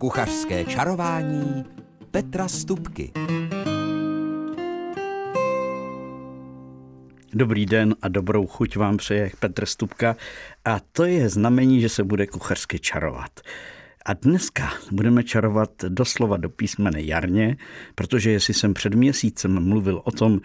Kuchařské 0.00 0.64
čarování 0.64 1.64
Petra 2.10 2.48
Stupky. 2.48 3.12
Dobrý 7.32 7.66
den 7.66 7.94
a 8.02 8.08
dobrou 8.08 8.46
chuť 8.46 8.76
vám 8.76 8.96
přeje 8.96 9.30
Petr 9.40 9.66
Stupka 9.66 10.16
a 10.64 10.80
to 10.92 11.04
je 11.04 11.28
znamení, 11.28 11.80
že 11.80 11.88
se 11.88 12.04
bude 12.04 12.26
kuchařsky 12.26 12.78
čarovat. 12.78 13.40
A 14.06 14.12
dneska 14.12 14.72
budeme 14.90 15.24
čarovat 15.24 15.70
doslova 15.88 16.36
do 16.36 16.48
písmene 16.50 17.02
jarně, 17.02 17.56
protože 17.94 18.30
jestli 18.30 18.54
jsem 18.54 18.74
před 18.74 18.94
měsícem 18.94 19.68
mluvil 19.68 20.02
o 20.04 20.10
tom, 20.10 20.40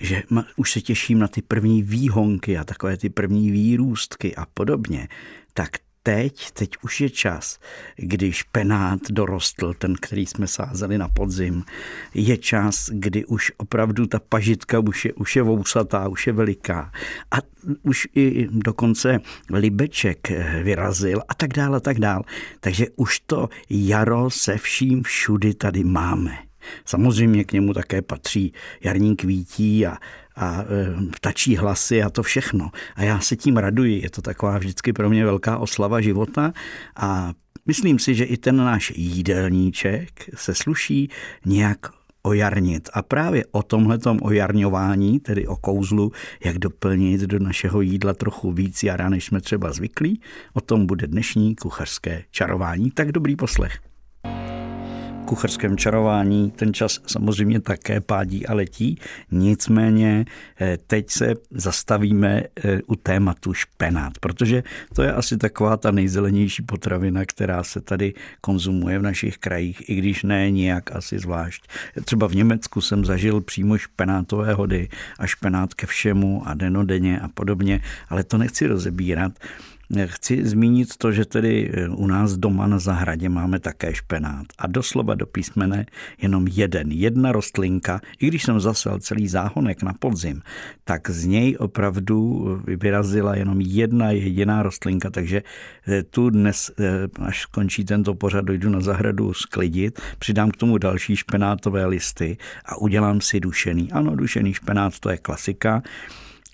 že 0.00 0.22
už 0.56 0.72
se 0.72 0.80
těším 0.80 1.18
na 1.18 1.28
ty 1.28 1.42
první 1.42 1.82
výhonky 1.82 2.58
a 2.58 2.64
takové 2.64 2.96
ty 2.96 3.08
první 3.08 3.50
výrůstky 3.50 4.36
a 4.36 4.46
podobně, 4.54 5.08
tak 5.52 5.70
teď, 6.10 6.50
teď 6.50 6.70
už 6.82 7.00
je 7.00 7.10
čas, 7.10 7.58
když 7.96 8.42
penát 8.42 9.00
dorostl, 9.10 9.74
ten, 9.74 9.94
který 10.00 10.26
jsme 10.26 10.46
sázeli 10.46 10.98
na 10.98 11.08
podzim, 11.08 11.64
je 12.14 12.36
čas, 12.36 12.90
kdy 12.92 13.24
už 13.24 13.52
opravdu 13.56 14.06
ta 14.06 14.18
pažitka 14.18 14.78
už 14.78 15.04
je, 15.04 15.12
už 15.12 15.36
je 15.36 15.42
vousatá, 15.42 16.08
už 16.08 16.26
je 16.26 16.32
veliká 16.32 16.92
a 17.30 17.36
už 17.82 18.08
i 18.14 18.48
dokonce 18.50 19.20
libeček 19.50 20.30
vyrazil 20.62 21.22
a 21.28 21.34
tak 21.34 21.52
dále, 21.52 21.76
a 21.76 21.80
tak 21.80 21.98
dále. 21.98 22.22
Takže 22.60 22.86
už 22.96 23.20
to 23.20 23.48
jaro 23.70 24.30
se 24.30 24.56
vším 24.56 25.02
všudy 25.02 25.54
tady 25.54 25.84
máme. 25.84 26.49
Samozřejmě 26.84 27.44
k 27.44 27.52
němu 27.52 27.74
také 27.74 28.02
patří 28.02 28.52
jarní 28.84 29.16
kvítí 29.16 29.86
a, 29.86 29.96
a 30.36 30.62
e, 30.62 30.66
ptačí 31.16 31.56
hlasy 31.56 32.02
a 32.02 32.10
to 32.10 32.22
všechno. 32.22 32.70
A 32.96 33.02
já 33.02 33.20
se 33.20 33.36
tím 33.36 33.56
raduji. 33.56 34.02
Je 34.02 34.10
to 34.10 34.22
taková 34.22 34.58
vždycky 34.58 34.92
pro 34.92 35.10
mě 35.10 35.24
velká 35.24 35.58
oslava 35.58 36.00
života 36.00 36.52
a 36.96 37.32
myslím 37.66 37.98
si, 37.98 38.14
že 38.14 38.24
i 38.24 38.36
ten 38.36 38.56
náš 38.56 38.92
jídelníček 38.96 40.30
se 40.34 40.54
sluší 40.54 41.10
nějak 41.46 41.78
ojarnit. 42.22 42.88
A 42.92 43.02
právě 43.02 43.44
o 43.52 43.62
tomhletom 43.62 44.18
ojarňování, 44.22 45.20
tedy 45.20 45.46
o 45.46 45.56
kouzlu, 45.56 46.12
jak 46.44 46.58
doplnit 46.58 47.20
do 47.20 47.38
našeho 47.38 47.80
jídla 47.80 48.14
trochu 48.14 48.52
víc 48.52 48.82
jara, 48.82 49.08
než 49.08 49.24
jsme 49.24 49.40
třeba 49.40 49.72
zvyklí, 49.72 50.20
o 50.52 50.60
tom 50.60 50.86
bude 50.86 51.06
dnešní 51.06 51.56
kuchařské 51.56 52.24
čarování. 52.30 52.90
Tak 52.90 53.12
dobrý 53.12 53.36
poslech 53.36 53.89
kucharském 55.30 55.76
čarování 55.76 56.50
ten 56.50 56.74
čas 56.74 56.98
samozřejmě 57.06 57.60
také 57.60 58.00
pádí 58.00 58.46
a 58.46 58.54
letí. 58.54 58.98
Nicméně 59.30 60.24
eh, 60.60 60.78
teď 60.86 61.10
se 61.10 61.34
zastavíme 61.50 62.42
eh, 62.42 62.80
u 62.86 62.96
tématu 62.96 63.54
špenát, 63.54 64.18
protože 64.18 64.62
to 64.94 65.02
je 65.02 65.12
asi 65.12 65.36
taková 65.36 65.76
ta 65.76 65.90
nejzelenější 65.90 66.62
potravina, 66.62 67.24
která 67.24 67.62
se 67.62 67.80
tady 67.80 68.14
konzumuje 68.40 68.98
v 68.98 69.02
našich 69.02 69.38
krajích, 69.38 69.88
i 69.88 69.94
když 69.94 70.22
ne 70.22 70.50
nějak 70.50 70.96
asi 70.96 71.18
zvlášť. 71.18 71.68
Třeba 72.04 72.26
v 72.26 72.34
Německu 72.34 72.80
jsem 72.80 73.04
zažil 73.04 73.40
přímo 73.40 73.78
špenátové 73.78 74.54
hody 74.54 74.88
a 75.18 75.26
špenát 75.26 75.74
ke 75.74 75.86
všemu 75.86 76.42
a 76.48 76.54
denodenně 76.54 77.20
a 77.20 77.28
podobně, 77.28 77.80
ale 78.08 78.24
to 78.24 78.38
nechci 78.38 78.66
rozebírat. 78.66 79.32
Chci 79.90 80.48
zmínit 80.48 80.96
to, 80.96 81.12
že 81.12 81.24
tedy 81.24 81.70
eh, 81.74 81.88
u 81.88 82.06
nás 82.06 82.36
doma 82.36 82.66
na 82.66 82.78
zahradě 82.78 83.28
máme 83.28 83.58
také 83.58 83.94
špenát 83.94 84.46
a 84.58 84.66
doslova 84.66 85.14
do 85.14 85.26
písmene 85.26 85.86
jenom 86.22 86.46
jeden, 86.46 86.92
jedna 86.92 87.32
rostlinka, 87.32 88.00
i 88.20 88.26
když 88.26 88.42
jsem 88.42 88.60
zasel 88.60 88.98
celý 88.98 89.28
záhonek 89.28 89.82
na 89.82 89.92
podzim, 89.92 90.42
tak 90.84 91.10
z 91.10 91.26
něj 91.26 91.56
opravdu 91.58 92.46
vyrazila 92.66 93.34
jenom 93.34 93.60
jedna 93.60 94.10
jediná 94.10 94.62
rostlinka, 94.62 95.10
takže 95.10 95.42
eh, 95.86 96.02
tu 96.02 96.30
dnes, 96.30 96.70
eh, 96.78 97.08
až 97.22 97.40
skončí 97.40 97.84
tento 97.84 98.14
pořad, 98.14 98.44
dojdu 98.44 98.70
na 98.70 98.80
zahradu 98.80 99.34
sklidit, 99.34 100.00
přidám 100.18 100.50
k 100.50 100.56
tomu 100.56 100.78
další 100.78 101.16
špenátové 101.16 101.86
listy 101.86 102.36
a 102.64 102.76
udělám 102.76 103.20
si 103.20 103.40
dušený. 103.40 103.92
Ano, 103.92 104.16
dušený 104.16 104.54
špenát 104.54 104.98
to 104.98 105.10
je 105.10 105.18
klasika, 105.18 105.82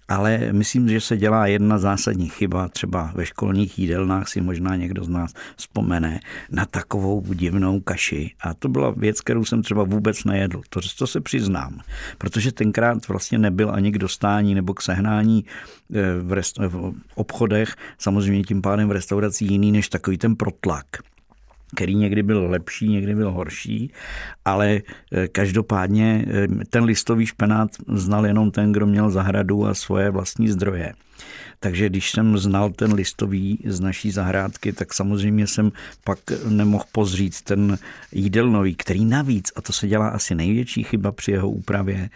ale 0.08 0.52
myslím, 0.52 0.88
že 0.88 1.00
se 1.00 1.16
dělá 1.16 1.46
jedna 1.46 1.78
zásadní 1.78 2.28
chyba, 2.28 2.68
třeba 2.68 3.12
ve 3.14 3.26
školních 3.26 3.78
jídelnách 3.78 4.28
si 4.28 4.40
možná 4.40 4.76
někdo 4.76 5.04
z 5.04 5.08
nás 5.08 5.32
vzpomene 5.56 6.20
na 6.50 6.66
takovou 6.66 7.24
divnou 7.34 7.80
kaši. 7.80 8.30
A 8.40 8.54
to 8.54 8.68
byla 8.68 8.90
věc, 8.90 9.20
kterou 9.20 9.44
jsem 9.44 9.62
třeba 9.62 9.84
vůbec 9.84 10.24
nejedl. 10.24 10.62
To, 10.68 10.80
to 10.98 11.06
se 11.06 11.20
přiznám, 11.20 11.80
protože 12.18 12.52
tenkrát 12.52 13.08
vlastně 13.08 13.38
nebyl 13.38 13.70
ani 13.70 13.92
k 13.92 13.98
dostání 13.98 14.54
nebo 14.54 14.74
k 14.74 14.82
sehnání 14.82 15.44
eh, 15.94 16.20
v, 16.20 16.32
rest, 16.32 16.58
v 16.58 16.94
obchodech, 17.14 17.76
samozřejmě 17.98 18.42
tím 18.42 18.62
pádem 18.62 18.88
v 18.88 18.92
restauraci 18.92 19.44
jiný 19.44 19.72
než 19.72 19.88
takový 19.88 20.18
ten 20.18 20.36
protlak 20.36 20.86
který 21.74 21.94
někdy 21.94 22.22
byl 22.22 22.50
lepší, 22.50 22.88
někdy 22.88 23.14
byl 23.14 23.30
horší, 23.30 23.92
ale 24.44 24.80
eh, 25.12 25.28
každopádně 25.28 26.24
eh, 26.28 26.64
ten 26.70 26.84
listový 26.84 27.26
špenát 27.26 27.70
znal 27.88 28.26
jenom 28.26 28.50
ten, 28.50 28.72
kdo 28.72 28.86
měl 28.86 29.10
zahradu 29.10 29.66
a 29.66 29.74
svoje 29.74 30.10
vlastní 30.10 30.48
zdroje. 30.48 30.92
Takže 31.60 31.88
když 31.88 32.10
jsem 32.10 32.38
znal 32.38 32.70
ten 32.70 32.92
listový 32.92 33.58
z 33.64 33.80
naší 33.80 34.10
zahrádky, 34.10 34.72
tak 34.72 34.94
samozřejmě 34.94 35.46
jsem 35.46 35.72
pak 36.04 36.18
nemohl 36.48 36.84
pozřít 36.92 37.42
ten 37.42 37.78
jídelnový, 38.12 38.74
který 38.74 39.04
navíc, 39.04 39.52
a 39.56 39.62
to 39.62 39.72
se 39.72 39.88
dělá 39.88 40.08
asi 40.08 40.34
největší 40.34 40.82
chyba 40.82 41.12
při 41.12 41.30
jeho 41.30 41.50
úpravě, 41.50 42.08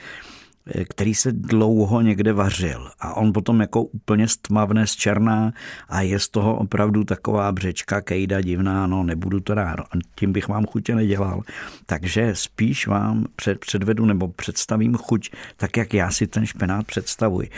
který 0.88 1.14
se 1.14 1.32
dlouho 1.32 2.00
někde 2.00 2.32
vařil 2.32 2.90
a 3.00 3.16
on 3.16 3.32
potom 3.32 3.60
jako 3.60 3.82
úplně 3.82 4.28
stmavne 4.28 4.86
z 4.86 4.92
černá 4.92 5.52
a 5.88 6.00
je 6.00 6.18
z 6.18 6.28
toho 6.28 6.56
opravdu 6.56 7.04
taková 7.04 7.52
břečka, 7.52 8.00
kejda 8.00 8.40
divná, 8.40 8.86
no 8.86 9.02
nebudu 9.02 9.40
to 9.40 9.54
rád, 9.54 9.76
tím 10.14 10.32
bych 10.32 10.48
vám 10.48 10.66
chutě 10.66 10.94
nedělal. 10.94 11.42
Takže 11.86 12.30
spíš 12.34 12.86
vám 12.86 13.26
před, 13.36 13.58
předvedu 13.58 14.06
nebo 14.06 14.28
představím 14.28 14.94
chuť 14.94 15.30
tak, 15.56 15.76
jak 15.76 15.94
já 15.94 16.10
si 16.10 16.26
ten 16.26 16.46
špenát 16.46 16.86
představuji. 16.86 17.48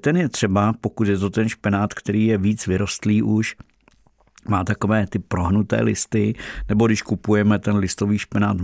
Ten 0.00 0.16
je 0.16 0.28
třeba, 0.28 0.72
pokud 0.80 1.08
je 1.08 1.18
to 1.18 1.30
ten 1.30 1.48
špenát, 1.48 1.94
který 1.94 2.26
je 2.26 2.38
víc 2.38 2.66
vyrostlý 2.66 3.22
už, 3.22 3.56
má 4.48 4.64
takové 4.64 5.06
ty 5.06 5.18
prohnuté 5.18 5.82
listy, 5.82 6.34
nebo 6.68 6.86
když 6.86 7.02
kupujeme 7.02 7.58
ten 7.58 7.76
listový 7.76 8.18
špenát 8.18 8.56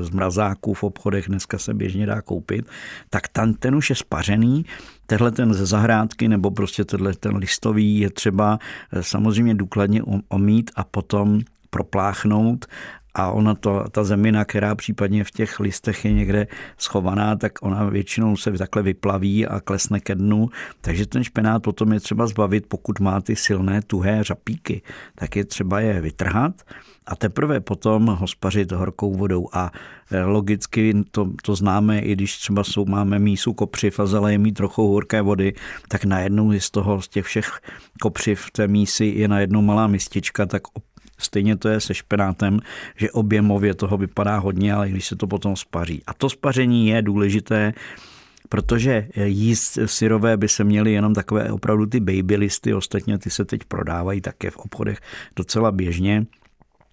z 0.00 0.10
mrazáků 0.10 0.74
v 0.74 0.84
obchodech, 0.84 1.28
dneska 1.28 1.58
se 1.58 1.74
běžně 1.74 2.06
dá 2.06 2.20
koupit, 2.20 2.66
tak 3.10 3.28
ten, 3.28 3.54
ten 3.54 3.74
už 3.74 3.90
je 3.90 3.96
spařený, 3.96 4.64
tenhle 5.06 5.30
ten 5.30 5.54
ze 5.54 5.66
zahrádky 5.66 6.28
nebo 6.28 6.50
prostě 6.50 6.84
tenhle 6.84 7.14
ten 7.14 7.36
listový 7.36 7.98
je 7.98 8.10
třeba 8.10 8.58
eh, 8.92 9.02
samozřejmě 9.02 9.54
důkladně 9.54 10.02
omít 10.28 10.70
a 10.76 10.84
potom 10.84 11.40
propláchnout 11.70 12.66
a 13.18 13.30
ona 13.30 13.54
to, 13.54 13.84
ta 13.90 14.04
zemina, 14.04 14.44
která 14.44 14.74
případně 14.74 15.24
v 15.24 15.30
těch 15.30 15.60
listech 15.60 16.04
je 16.04 16.12
někde 16.12 16.46
schovaná, 16.78 17.36
tak 17.36 17.52
ona 17.62 17.84
většinou 17.84 18.36
se 18.36 18.52
takhle 18.52 18.82
vyplaví 18.82 19.46
a 19.46 19.60
klesne 19.60 20.00
ke 20.00 20.14
dnu, 20.14 20.48
takže 20.80 21.06
ten 21.06 21.24
špenát 21.24 21.62
potom 21.62 21.92
je 21.92 22.00
třeba 22.00 22.26
zbavit, 22.26 22.66
pokud 22.68 23.00
má 23.00 23.20
ty 23.20 23.36
silné 23.36 23.82
tuhé 23.82 24.24
řapíky, 24.24 24.82
tak 25.14 25.36
je 25.36 25.44
třeba 25.44 25.80
je 25.80 26.00
vytrhat 26.00 26.62
a 27.08 27.16
teprve 27.16 27.60
potom 27.60 28.06
ho 28.06 28.26
spařit 28.26 28.72
horkou 28.72 29.14
vodou. 29.14 29.48
A 29.52 29.70
e, 30.10 30.22
logicky 30.22 30.94
to, 31.10 31.30
to 31.42 31.54
známe, 31.54 31.98
i 31.98 32.12
když 32.12 32.38
třeba 32.38 32.64
jsou, 32.64 32.84
máme 32.84 33.18
mísu 33.18 33.52
kopřiv 33.52 34.00
a 34.00 34.06
zaleje 34.06 34.38
mít 34.38 34.52
trochu 34.52 34.92
horké 34.92 35.22
vody, 35.22 35.54
tak 35.88 36.04
najednou 36.04 36.52
je 36.52 36.60
z 36.60 36.70
toho, 36.70 37.02
z 37.02 37.08
těch 37.08 37.24
všech 37.24 37.60
kopřiv 38.00 38.50
té 38.50 38.68
mísy 38.68 39.04
je 39.04 39.28
najednou 39.28 39.62
malá 39.62 39.86
mistička, 39.86 40.46
tak 40.46 40.62
Stejně 41.18 41.56
to 41.56 41.68
je 41.68 41.80
se 41.80 41.94
špenátem, 41.94 42.60
že 42.96 43.10
objemově 43.10 43.74
toho 43.74 43.96
vypadá 43.96 44.38
hodně, 44.38 44.74
ale 44.74 44.88
když 44.88 45.06
se 45.06 45.16
to 45.16 45.26
potom 45.26 45.56
spaří. 45.56 46.02
A 46.06 46.14
to 46.14 46.30
spaření 46.30 46.88
je 46.88 47.02
důležité, 47.02 47.72
protože 48.48 49.08
jíst 49.24 49.78
syrové 49.86 50.36
by 50.36 50.48
se 50.48 50.64
měly 50.64 50.92
jenom 50.92 51.14
takové 51.14 51.52
opravdu 51.52 51.86
ty 51.86 52.00
baby 52.00 52.36
listy, 52.36 52.74
ostatně 52.74 53.18
ty 53.18 53.30
se 53.30 53.44
teď 53.44 53.64
prodávají 53.64 54.20
také 54.20 54.50
v 54.50 54.56
obchodech 54.56 54.98
docela 55.36 55.72
běžně. 55.72 56.26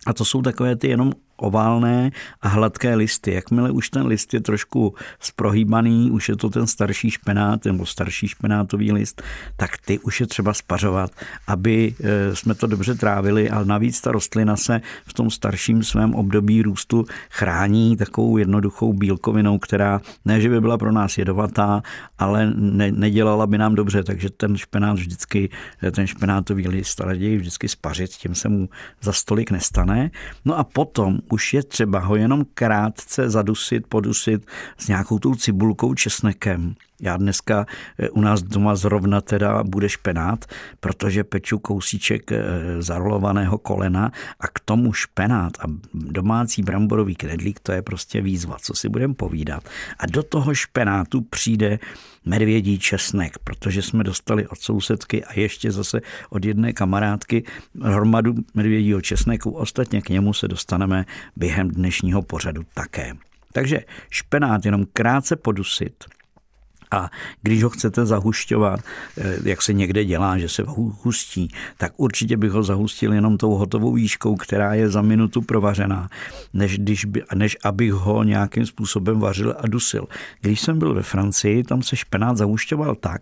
A 0.07 0.13
to 0.13 0.25
jsou 0.25 0.41
takové 0.41 0.75
ty 0.75 0.87
jenom 0.87 1.11
oválné 1.37 2.11
a 2.41 2.47
hladké 2.47 2.95
listy. 2.95 3.33
Jakmile 3.33 3.71
už 3.71 3.89
ten 3.89 4.05
list 4.07 4.33
je 4.33 4.41
trošku 4.41 4.93
sprohýbaný, 5.19 6.11
už 6.11 6.29
je 6.29 6.35
to 6.35 6.49
ten 6.49 6.67
starší 6.67 7.11
špenát 7.11 7.65
nebo 7.65 7.85
starší 7.85 8.27
špenátový 8.27 8.91
list, 8.91 9.21
tak 9.55 9.77
ty 9.85 9.99
už 9.99 10.19
je 10.19 10.27
třeba 10.27 10.53
spařovat, 10.53 11.11
aby 11.47 11.93
e, 12.03 12.35
jsme 12.35 12.55
to 12.55 12.67
dobře 12.67 12.95
trávili, 12.95 13.49
ale 13.49 13.65
navíc 13.65 14.01
ta 14.01 14.11
rostlina 14.11 14.55
se 14.55 14.81
v 15.05 15.13
tom 15.13 15.29
starším 15.29 15.83
svém 15.83 16.15
období 16.15 16.61
růstu 16.61 17.05
chrání 17.29 17.97
takovou 17.97 18.37
jednoduchou 18.37 18.93
bílkovinou, 18.93 19.57
která 19.57 20.01
ne, 20.25 20.41
že 20.41 20.49
by 20.49 20.61
byla 20.61 20.77
pro 20.77 20.91
nás 20.91 21.17
jedovatá, 21.17 21.81
ale 22.17 22.53
ne, 22.55 22.91
nedělala 22.91 23.47
by 23.47 23.57
nám 23.57 23.75
dobře, 23.75 24.03
takže 24.03 24.29
ten 24.29 24.57
špenát 24.57 24.97
vždycky, 24.97 25.49
e, 25.83 25.91
ten 25.91 26.07
špenátový 26.07 26.67
list 26.67 26.99
raději 26.99 27.37
vždycky 27.37 27.67
spařit, 27.67 28.11
tím 28.11 28.35
se 28.35 28.49
mu 28.49 28.69
za 29.01 29.13
stolik 29.13 29.51
nestane. 29.51 30.11
No 30.45 30.57
a 30.57 30.63
potom 30.63 31.19
už 31.29 31.53
je 31.53 31.63
třeba 31.63 31.99
ho 31.99 32.15
jenom 32.15 32.45
krátce 32.53 33.29
zadusit, 33.29 33.87
podusit 33.87 34.45
s 34.77 34.87
nějakou 34.87 35.19
tou 35.19 35.35
cibulkou, 35.35 35.93
česnekem 35.93 36.75
Já 37.01 37.17
dneska 37.17 37.65
eh, 37.99 38.09
u 38.09 38.21
nás 38.21 38.41
doma 38.41 38.75
zrovna 38.75 39.21
teda 39.21 39.63
bude 39.63 39.89
špenát, 39.89 40.45
protože 40.79 41.23
peču 41.23 41.59
kousíček 41.59 42.31
eh, 42.31 42.41
zarolovaného 42.79 43.57
kolena 43.57 44.11
a 44.39 44.47
k 44.47 44.59
tomu 44.59 44.93
špenát 44.93 45.53
a 45.59 45.63
domácí 45.93 46.61
bramborový 46.63 47.15
knedlík, 47.15 47.59
to 47.59 47.71
je 47.71 47.81
prostě 47.81 48.21
výzva, 48.21 48.57
co 48.61 48.73
si 48.73 48.89
budeme 48.89 49.13
povídat. 49.13 49.63
A 49.99 50.05
do 50.05 50.23
toho 50.23 50.53
špenátu 50.53 51.21
přijde 51.21 51.79
medvědí 52.25 52.79
česnek, 52.79 53.37
protože 53.43 53.81
jsme 53.81 54.03
dostali 54.03 54.47
od 54.47 54.59
sousedky 54.59 55.25
a 55.25 55.39
ještě 55.39 55.71
zase 55.71 56.01
od 56.29 56.45
jedné 56.45 56.73
kamarádky 56.73 57.43
hromadu 57.81 58.35
medvědího 58.53 59.01
česneku. 59.01 59.51
Ostatně 59.51 60.01
k 60.01 60.09
němu 60.09 60.33
se 60.33 60.47
dostaneme 60.47 61.05
během 61.35 61.69
dnešního 61.69 62.21
pořadu 62.21 62.61
také. 62.73 63.13
Takže 63.53 63.79
špenát 64.09 64.65
jenom 64.65 64.85
krátce 64.93 65.35
podusit– 65.35 65.93
a 66.91 67.09
když 67.41 67.63
ho 67.63 67.69
chcete 67.69 68.05
zahušťovat, 68.05 68.79
eh, 69.17 69.37
jak 69.43 69.61
se 69.61 69.73
někde 69.73 70.05
dělá, 70.05 70.37
že 70.37 70.49
se 70.49 70.63
hustí, 71.03 71.49
tak 71.77 71.93
určitě 71.97 72.37
bych 72.37 72.51
ho 72.51 72.63
zahustil 72.63 73.13
jenom 73.13 73.37
tou 73.37 73.51
hotovou 73.51 73.93
výškou, 73.93 74.35
která 74.35 74.73
je 74.73 74.89
za 74.89 75.01
minutu 75.01 75.41
provařená, 75.41 76.09
než, 76.53 76.77
když 76.77 77.05
by, 77.05 77.23
než 77.35 77.57
abych 77.63 77.93
ho 77.93 78.23
nějakým 78.23 78.65
způsobem 78.65 79.19
vařil 79.19 79.55
a 79.59 79.67
dusil. 79.67 80.07
Když 80.41 80.61
jsem 80.61 80.79
byl 80.79 80.93
ve 80.93 81.03
Francii, 81.03 81.63
tam 81.63 81.83
se 81.83 81.95
špenát 81.95 82.37
zahušťoval 82.37 82.95
tak, 82.95 83.21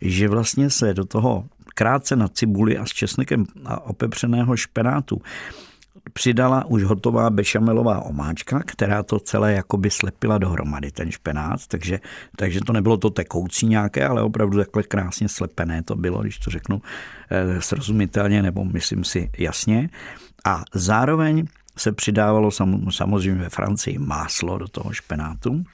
že 0.00 0.28
vlastně 0.28 0.70
se 0.70 0.94
do 0.94 1.04
toho 1.04 1.44
krátce 1.74 2.16
na 2.16 2.28
cibuli 2.28 2.78
a 2.78 2.86
s 2.86 2.90
česnekem 2.90 3.46
a 3.64 3.80
opepřeného 3.80 4.56
špenátu 4.56 5.22
přidala 6.12 6.64
už 6.64 6.82
hotová 6.82 7.30
bešamelová 7.30 8.00
omáčka, 8.00 8.62
která 8.66 9.02
to 9.02 9.20
celé 9.20 9.52
jakoby 9.52 9.90
slepila 9.90 10.38
dohromady, 10.38 10.90
ten 10.90 11.10
špenát, 11.10 11.66
takže, 11.66 12.00
takže 12.36 12.60
to 12.60 12.72
nebylo 12.72 12.96
to 12.96 13.10
tekoucí 13.10 13.66
nějaké, 13.66 14.06
ale 14.06 14.22
opravdu 14.22 14.58
takhle 14.58 14.82
krásně 14.82 15.28
slepené 15.28 15.82
to 15.82 15.96
bylo, 15.96 16.22
když 16.22 16.38
to 16.38 16.50
řeknu 16.50 16.82
eh, 17.30 17.60
srozumitelně, 17.62 18.42
nebo 18.42 18.64
myslím 18.64 19.04
si 19.04 19.30
jasně. 19.38 19.90
A 20.44 20.64
zároveň 20.74 21.44
se 21.76 21.92
přidávalo 21.92 22.50
samozřejmě 22.90 23.42
ve 23.42 23.48
Francii 23.48 23.98
máslo 23.98 24.58
do 24.58 24.68
toho 24.68 24.92
špenátu, 24.92 25.64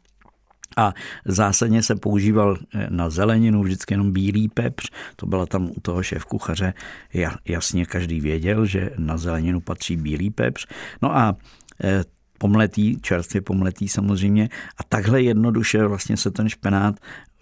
a 0.77 0.95
zásadně 1.25 1.83
se 1.83 1.95
používal 1.95 2.59
eh, 2.75 2.87
na 2.91 3.11
zeleninu 3.11 3.63
vždycky 3.63 3.95
jenom 3.95 4.13
bílý 4.13 4.49
pepř. 4.49 4.91
To 5.17 5.27
byla 5.27 5.47
tam 5.47 5.71
u 5.77 5.81
toho 5.81 6.03
šéf 6.03 6.25
kuchaře 6.25 6.75
jasně 7.45 7.87
každý 7.87 8.21
věděl, 8.21 8.67
že 8.67 8.91
na 8.99 9.17
zeleninu 9.17 9.61
patří 9.61 9.97
bílý 9.97 10.31
pepř. 10.31 10.67
No 11.03 11.17
a 11.17 11.37
eh, 11.85 12.05
pomletý, 12.39 13.01
čerstvě 13.01 13.41
pomletý 13.41 13.89
samozřejmě. 13.89 14.49
A 14.79 14.83
takhle 14.89 15.23
jednoduše 15.23 15.87
vlastně 15.87 16.17
se 16.17 16.31
ten 16.31 16.49
špenát 16.49 16.95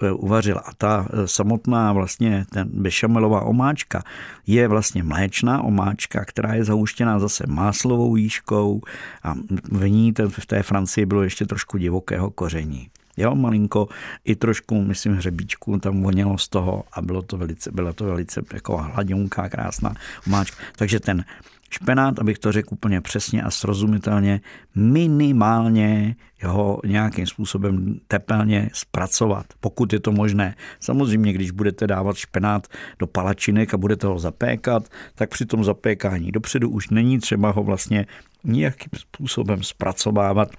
eh, 0.02 0.12
uvařil. 0.12 0.58
A 0.58 0.70
ta 0.78 1.08
samotná 1.24 1.92
vlastně 1.92 2.44
ten 2.50 2.68
bešamelová 2.72 3.40
omáčka 3.40 4.02
je 4.46 4.68
vlastně 4.68 5.02
mléčná 5.02 5.62
omáčka, 5.62 6.24
která 6.24 6.54
je 6.54 6.64
zahuštěná 6.64 7.18
zase 7.18 7.44
máslovou 7.48 8.12
výškou 8.12 8.80
a 9.22 9.34
v 9.72 9.88
ní 9.88 10.12
v 10.28 10.46
té 10.46 10.62
Francii 10.62 11.06
bylo 11.06 11.22
ještě 11.22 11.46
trošku 11.46 11.78
divokého 11.78 12.30
koření. 12.30 12.90
Jo, 13.16 13.34
malinko, 13.34 13.88
i 14.24 14.36
trošku, 14.36 14.82
myslím, 14.82 15.14
hřebíčku 15.14 15.78
tam 15.78 16.02
vonělo 16.02 16.38
z 16.38 16.48
toho 16.48 16.84
a 16.92 17.02
bylo 17.02 17.22
to 17.22 17.36
velice, 17.36 17.72
byla 17.72 17.92
to 17.92 18.04
velice 18.04 18.42
jako 18.52 18.76
hladionká, 18.76 19.48
krásná 19.48 19.94
omáčka. 20.26 20.56
Takže 20.76 21.00
ten 21.00 21.24
špenát, 21.70 22.18
abych 22.18 22.38
to 22.38 22.52
řekl 22.52 22.68
úplně 22.72 23.00
přesně 23.00 23.42
a 23.42 23.50
srozumitelně, 23.50 24.40
minimálně 24.74 26.16
ho 26.44 26.80
nějakým 26.86 27.26
způsobem 27.26 28.00
tepelně 28.08 28.70
zpracovat, 28.72 29.46
pokud 29.60 29.92
je 29.92 30.00
to 30.00 30.12
možné. 30.12 30.54
Samozřejmě, 30.80 31.32
když 31.32 31.50
budete 31.50 31.86
dávat 31.86 32.16
špenát 32.16 32.66
do 32.98 33.06
palačinek 33.06 33.74
a 33.74 33.76
budete 33.76 34.06
ho 34.06 34.18
zapékat, 34.18 34.88
tak 35.14 35.30
při 35.30 35.46
tom 35.46 35.64
zapékání 35.64 36.32
dopředu 36.32 36.70
už 36.70 36.90
není 36.90 37.18
třeba 37.18 37.50
ho 37.50 37.62
vlastně 37.62 38.06
nějakým 38.44 38.90
způsobem 38.96 39.62
zpracovávat 39.62 40.50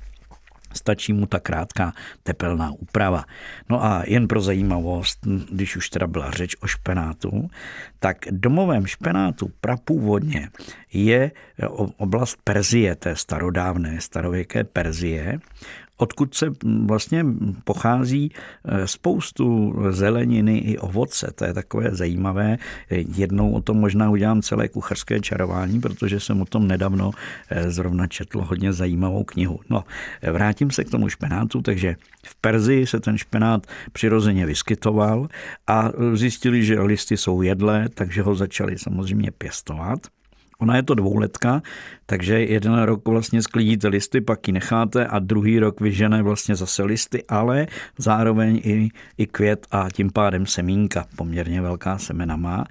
Stačí 0.76 1.14
mu 1.14 1.26
ta 1.26 1.40
krátká 1.40 1.94
tepelná 2.24 2.72
úprava. 2.72 3.26
No 3.70 3.84
a 3.84 4.04
jen 4.06 4.28
pro 4.28 4.42
zajímavost, 4.42 5.20
když 5.52 5.76
už 5.76 5.90
teda 5.90 6.08
byla 6.08 6.32
řeč 6.32 6.56
o 6.62 6.68
špenátu, 6.68 7.50
tak 8.00 8.18
domovém 8.32 8.86
špenátu 8.86 9.52
prapůvodně 9.62 10.50
je 10.94 11.32
oblast 11.98 12.38
Perzie, 12.44 12.96
té 12.96 13.16
starodávné, 13.16 14.02
starověké 14.02 14.64
Perzie, 14.64 15.40
odkud 15.98 16.36
se 16.36 16.52
vlastně 16.86 17.26
pochází 17.64 18.32
eh, 18.66 18.88
spoustu 18.88 19.76
zeleniny 19.90 20.58
i 20.58 20.78
ovoce. 20.78 21.32
To 21.36 21.46
je 21.46 21.54
takové 21.54 21.96
zajímavé. 21.96 22.58
Jednou 22.90 23.52
o 23.52 23.62
tom 23.62 23.78
možná 23.78 24.10
udělám 24.10 24.42
celé 24.42 24.68
kuchařské 24.68 25.20
čarování, 25.20 25.82
protože 25.82 26.20
jsem 26.20 26.42
o 26.42 26.46
tom 26.46 26.68
nedávno 26.68 27.12
eh, 27.50 27.72
zrovna 27.72 28.08
četl 28.08 28.42
hodně 28.42 28.74
zajímavou 28.74 29.24
knihu. 29.24 29.60
No, 29.70 29.84
vrátím 30.32 30.72
se 30.72 30.84
k 30.84 30.90
tomu 30.90 31.10
špenátu, 31.10 31.62
takže 31.62 31.96
v 32.26 32.36
Perzii 32.36 32.88
se 32.88 33.00
ten 33.00 33.18
špenát 33.18 33.68
přirozeně 33.92 34.46
vyskytoval 34.46 35.28
a 35.68 35.92
zjistili, 36.14 36.64
že 36.64 36.82
listy 36.82 37.18
jsou 37.18 37.42
jedlé, 37.42 37.90
takže 37.90 38.22
ho 38.22 38.36
začali 38.36 38.78
samozřejmě 38.78 39.32
pěstovat. 39.32 40.00
Ona 40.60 40.76
je 40.76 40.84
to 40.84 40.96
dvouletka, 40.96 41.62
takže 42.06 42.40
jeden 42.40 42.82
rok 42.82 43.08
vlastně 43.08 43.42
sklidíte 43.42 43.88
listy, 43.88 44.22
pak 44.22 44.48
ji 44.48 44.54
necháte 44.54 45.08
a 45.08 45.20
druhý 45.20 45.60
rok 45.60 45.82
vyžene 45.82 46.24
vlastně 46.24 46.56
zase 46.56 46.84
listy, 46.84 47.24
ale 47.28 47.68
zároveň 47.98 48.62
i, 48.64 48.90
i 49.18 49.28
květ 49.28 49.68
a 49.72 49.88
tím 49.94 50.12
pádem 50.12 50.46
semínka, 50.46 51.06
poměrně 51.16 51.62
velká 51.62 51.98
semena 51.98 52.36
má. 52.36 52.66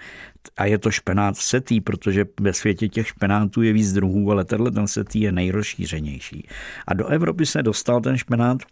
A 0.57 0.65
je 0.65 0.79
to 0.79 0.91
špenát 0.91 1.37
setý, 1.37 1.81
protože 1.81 2.25
ve 2.41 2.53
světě 2.53 2.89
těch 2.89 3.07
špenátů 3.09 3.63
je 3.63 3.73
víc 3.73 3.93
druhů, 3.93 4.31
ale 4.31 4.45
tenhle 4.45 4.71
ten 4.71 4.87
setý 4.87 5.21
je 5.21 5.33
nejrozšířenější. 5.33 6.49
A 6.87 6.95
do 6.95 7.07
Evropy 7.07 7.47
se 7.47 7.63
dostal 7.63 8.01
ten 8.01 8.17
špenát 8.17 8.63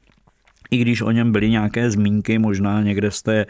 i 0.73 0.79
když 0.79 1.03
o 1.03 1.11
něm 1.11 1.33
byly 1.33 1.51
nějaké 1.51 1.91
zmínky, 1.91 2.39
možná 2.39 2.83
někde 2.83 3.11
z 3.11 3.23
té 3.23 3.41
e, 3.41 3.47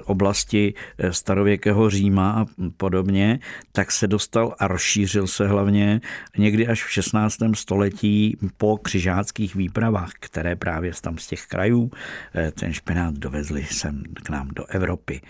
oblasti 0.00 0.74
e, 0.98 1.12
starověkého 1.12 1.90
Říma 1.90 2.30
a 2.30 2.46
podobně, 2.76 3.38
tak 3.72 3.92
se 3.92 4.06
dostal 4.06 4.54
a 4.58 4.68
rozšířil 4.68 5.26
se 5.26 5.48
hlavně 5.48 6.00
někdy 6.38 6.68
až 6.68 6.84
v 6.84 6.90
16. 6.90 7.36
století 7.54 8.36
po 8.56 8.76
křižáckých 8.76 9.54
výpravách, 9.54 10.10
které 10.20 10.56
právě 10.56 10.92
tam 11.00 11.18
z 11.18 11.26
těch 11.26 11.46
krajů 11.46 11.90
e, 12.34 12.50
ten 12.50 12.72
špenát 12.72 13.14
dovezli 13.14 13.64
sem 13.64 14.02
k 14.24 14.30
nám 14.30 14.48
do 14.48 14.66
Evropy. 14.66 15.20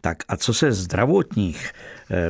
Tak 0.00 0.18
a 0.28 0.36
co 0.36 0.54
se 0.54 0.72
zdravotních 0.72 1.70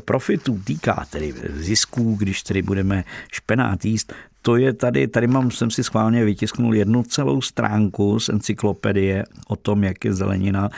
profitů 0.05 0.61
týká, 0.65 1.07
tedy 1.11 1.35
zisků, 1.55 2.17
když 2.17 2.43
tedy 2.43 2.63
budeme 2.63 3.05
špenát 3.33 3.85
jíst, 3.85 4.13
to 4.47 4.57
je 4.57 4.73
tady, 4.73 5.09
tady 5.09 5.27
mám, 5.27 5.51
jsem 5.51 5.71
si 5.71 5.85
schválně 5.85 6.25
vytisknul 6.25 6.75
jednu 6.75 7.03
celou 7.03 7.41
stránku 7.41 8.21
z 8.21 8.29
encyklopedie 8.29 9.25
o 9.49 9.57
tom, 9.57 9.85
jak 9.85 10.05
je 10.05 10.15
zelenina 10.15 10.71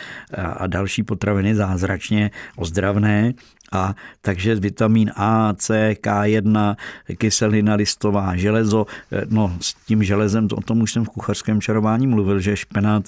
a 0.56 0.66
další 0.66 1.02
potraviny 1.02 1.54
zázračně 1.54 2.30
ozdravné. 2.56 3.32
A 3.72 3.94
takže 4.20 4.54
vitamin 4.54 5.10
A, 5.16 5.54
C, 5.54 5.96
K1, 6.02 6.76
kyselina 7.18 7.74
listová, 7.74 8.36
železo, 8.36 8.86
no 9.28 9.56
s 9.60 9.74
tím 9.74 10.04
železem, 10.04 10.48
o 10.54 10.60
tom 10.60 10.82
už 10.82 10.92
jsem 10.92 11.04
v 11.04 11.08
kuchařském 11.08 11.60
čarování 11.60 12.06
mluvil, 12.06 12.40
že 12.40 12.56
špenát 12.56 13.04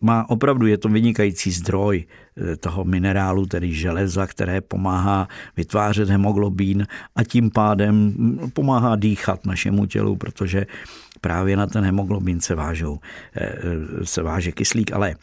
má 0.00 0.30
opravdu, 0.30 0.66
je 0.66 0.78
to 0.78 0.88
vynikající 0.88 1.50
zdroj 1.50 2.04
eh, 2.04 2.56
toho 2.56 2.84
minerálu, 2.84 3.46
tedy 3.46 3.74
železa, 3.74 4.26
které 4.26 4.60
pomáhá 4.60 5.28
vytvářet 5.56 6.08
hemoglobín 6.08 6.86
a 7.16 7.24
tím 7.24 7.50
pádem 7.50 8.14
pomáhá 8.52 8.96
dýchat 8.96 9.46
našemu 9.46 9.86
tělu, 9.86 10.16
protože 10.16 10.66
právě 11.20 11.56
na 11.56 11.66
ten 11.66 11.84
hemoglobin 11.84 12.40
se, 12.40 12.54
vážou, 12.54 12.98
eh, 13.36 13.54
se 14.04 14.22
váže 14.22 14.52
kyslík, 14.52 14.92
ale 14.92 15.14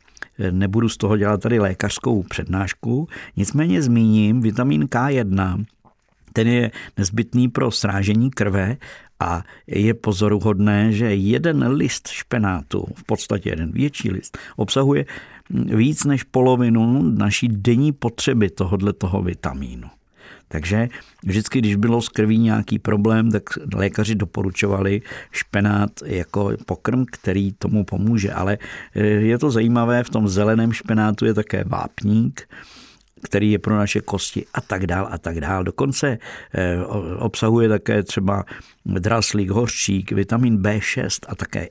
nebudu 0.51 0.89
z 0.89 0.97
toho 0.97 1.17
dělat 1.17 1.41
tady 1.41 1.59
lékařskou 1.59 2.23
přednášku, 2.23 3.07
nicméně 3.37 3.81
zmíním 3.81 4.41
vitamin 4.41 4.83
K1, 4.83 5.65
ten 6.33 6.47
je 6.47 6.71
nezbytný 6.97 7.47
pro 7.47 7.71
srážení 7.71 8.31
krve 8.31 8.77
a 9.19 9.43
je 9.67 9.93
pozoruhodné, 9.93 10.91
že 10.91 11.15
jeden 11.15 11.67
list 11.67 12.07
špenátu, 12.07 12.85
v 12.95 13.03
podstatě 13.03 13.49
jeden 13.49 13.71
větší 13.71 14.11
list, 14.11 14.37
obsahuje 14.55 15.05
víc 15.49 16.03
než 16.03 16.23
polovinu 16.23 17.03
naší 17.03 17.47
denní 17.47 17.91
potřeby 17.91 18.49
tohoto 18.49 18.93
toho 18.93 19.21
vitamínu. 19.21 19.87
Takže 20.51 20.89
vždycky, 21.23 21.59
když 21.59 21.75
bylo 21.75 22.01
s 22.01 22.09
krví 22.09 22.37
nějaký 22.37 22.79
problém, 22.79 23.31
tak 23.31 23.43
lékaři 23.75 24.15
doporučovali 24.15 25.01
špenát 25.31 25.91
jako 26.05 26.51
pokrm, 26.65 27.05
který 27.11 27.51
tomu 27.53 27.83
pomůže. 27.83 28.33
Ale 28.33 28.57
eh, 28.95 29.05
je 29.05 29.37
to 29.37 29.51
zajímavé, 29.51 30.03
v 30.03 30.09
tom 30.09 30.27
zeleném 30.27 30.73
špenátu 30.73 31.25
je 31.25 31.33
také 31.33 31.63
vápník, 31.63 32.49
který 33.23 33.51
je 33.51 33.59
pro 33.59 33.77
naše 33.77 34.01
kosti 34.01 34.45
a 34.53 34.61
tak 34.61 34.87
dál 34.87 35.07
a 35.11 35.17
tak 35.17 35.39
dál. 35.39 35.63
Dokonce 35.63 36.17
eh, 36.53 36.85
obsahuje 37.17 37.69
také 37.69 38.03
třeba 38.03 38.45
draslík, 38.85 39.49
hořčík, 39.49 40.11
vitamin 40.11 40.61
B6 40.61 41.19
a 41.27 41.35
také. 41.35 41.67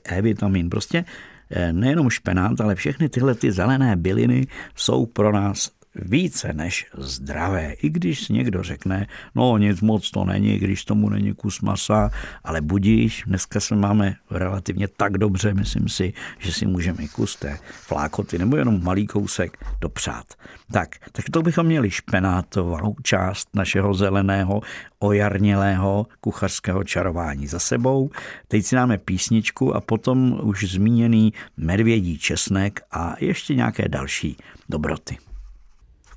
Prostě 0.71 1.05
eh, 1.51 1.73
nejenom 1.73 2.09
špenát, 2.09 2.61
ale 2.61 2.75
všechny 2.75 3.09
tyhle 3.09 3.35
ty 3.35 3.51
zelené 3.51 3.95
byliny 3.95 4.47
jsou 4.75 5.05
pro 5.05 5.31
nás 5.31 5.78
více 6.01 6.53
než 6.53 6.85
zdravé. 6.97 7.71
I 7.71 7.89
když 7.89 8.29
někdo 8.29 8.63
řekne, 8.63 9.07
no 9.35 9.57
nic 9.57 9.81
moc 9.81 10.11
to 10.11 10.25
není, 10.25 10.57
když 10.59 10.85
tomu 10.85 11.09
není 11.09 11.33
kus 11.33 11.61
masa, 11.61 12.11
ale 12.43 12.61
budíš, 12.61 13.23
dneska 13.27 13.59
se 13.59 13.75
máme 13.75 14.15
relativně 14.31 14.87
tak 14.87 15.17
dobře, 15.17 15.53
myslím 15.53 15.89
si, 15.89 16.13
že 16.39 16.53
si 16.53 16.65
můžeme 16.65 17.07
kus 17.07 17.35
té 17.35 17.57
flákoty 17.71 18.37
nebo 18.37 18.57
jenom 18.57 18.83
malý 18.83 19.07
kousek 19.07 19.57
dopřát. 19.81 20.25
Tak, 20.71 20.95
tak 21.11 21.25
to 21.31 21.41
bychom 21.41 21.65
měli 21.65 21.91
špenátovou 21.91 22.95
část 23.03 23.49
našeho 23.53 23.93
zeleného, 23.93 24.61
ojarnělého 24.99 26.07
kuchařského 26.21 26.83
čarování 26.83 27.47
za 27.47 27.59
sebou. 27.59 28.09
Teď 28.47 28.65
si 28.65 28.75
dáme 28.75 28.97
písničku 28.97 29.75
a 29.75 29.81
potom 29.81 30.39
už 30.43 30.63
zmíněný 30.63 31.33
medvědí 31.57 32.17
česnek 32.17 32.81
a 32.91 33.15
ještě 33.19 33.55
nějaké 33.55 33.87
další 33.87 34.37
dobroty 34.69 35.28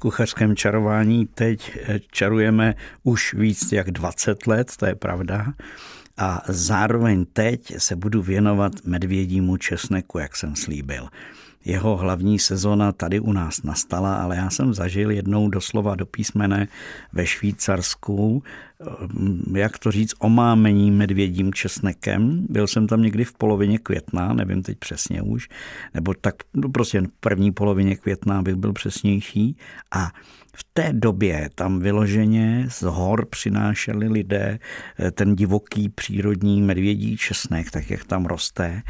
kuchařském 0.02 0.56
čarování 0.56 1.26
teď 1.26 1.78
eh, 1.82 2.00
čarujeme 2.10 2.74
už 3.02 3.34
víc 3.34 3.72
jak 3.72 3.90
20 3.90 4.46
let, 4.46 4.72
to 4.76 4.86
je 4.86 4.94
pravda. 4.94 5.54
A 6.16 6.42
zároveň 6.48 7.24
teď 7.32 7.74
se 7.78 7.96
budu 7.96 8.22
věnovat 8.22 8.72
medvědímu 8.84 9.56
česneku, 9.56 10.18
jak 10.18 10.36
jsem 10.36 10.56
slíbil. 10.56 11.08
Jeho 11.64 11.96
hlavní 11.96 12.38
sezona 12.38 12.92
tady 12.92 13.20
u 13.20 13.32
nás 13.32 13.62
nastala, 13.62 14.16
ale 14.16 14.36
já 14.36 14.50
jsem 14.50 14.74
zažil 14.74 15.10
jednou 15.10 15.48
doslova 15.48 15.94
do 15.94 16.06
písmene 16.06 16.68
ve 17.12 17.26
Švýcarsku, 17.26 18.42
eh, 18.80 19.58
jak 19.58 19.78
to 19.78 19.90
říct, 19.90 20.14
omámení 20.18 20.90
medvědím 20.90 21.52
česnekem. 21.52 22.46
Byl 22.48 22.66
jsem 22.66 22.86
tam 22.86 23.02
někdy 23.02 23.24
v 23.24 23.32
polovině 23.32 23.78
května, 23.78 24.32
nevím 24.32 24.62
teď 24.62 24.78
přesně 24.78 25.22
už, 25.22 25.48
nebo 25.94 26.14
tak 26.14 26.34
no 26.54 26.68
prostě 26.68 27.00
v 27.00 27.08
první 27.20 27.52
polovině 27.52 27.96
května, 27.96 28.38
abych 28.38 28.54
byl 28.54 28.72
přesnější. 28.72 29.56
A 29.90 30.10
v 30.56 30.64
té 30.72 30.92
době 30.92 31.50
tam 31.54 31.80
vyloženě 31.80 32.66
z 32.68 32.82
hor 32.82 33.26
přinášeli 33.26 34.08
lidé 34.08 34.58
eh, 34.98 35.10
ten 35.10 35.36
divoký 35.36 35.88
přírodní 35.88 36.62
medvědí 36.62 37.16
česnek, 37.16 37.70
tak 37.70 37.90
jak 37.90 38.04
tam 38.04 38.26
roste. 38.26 38.82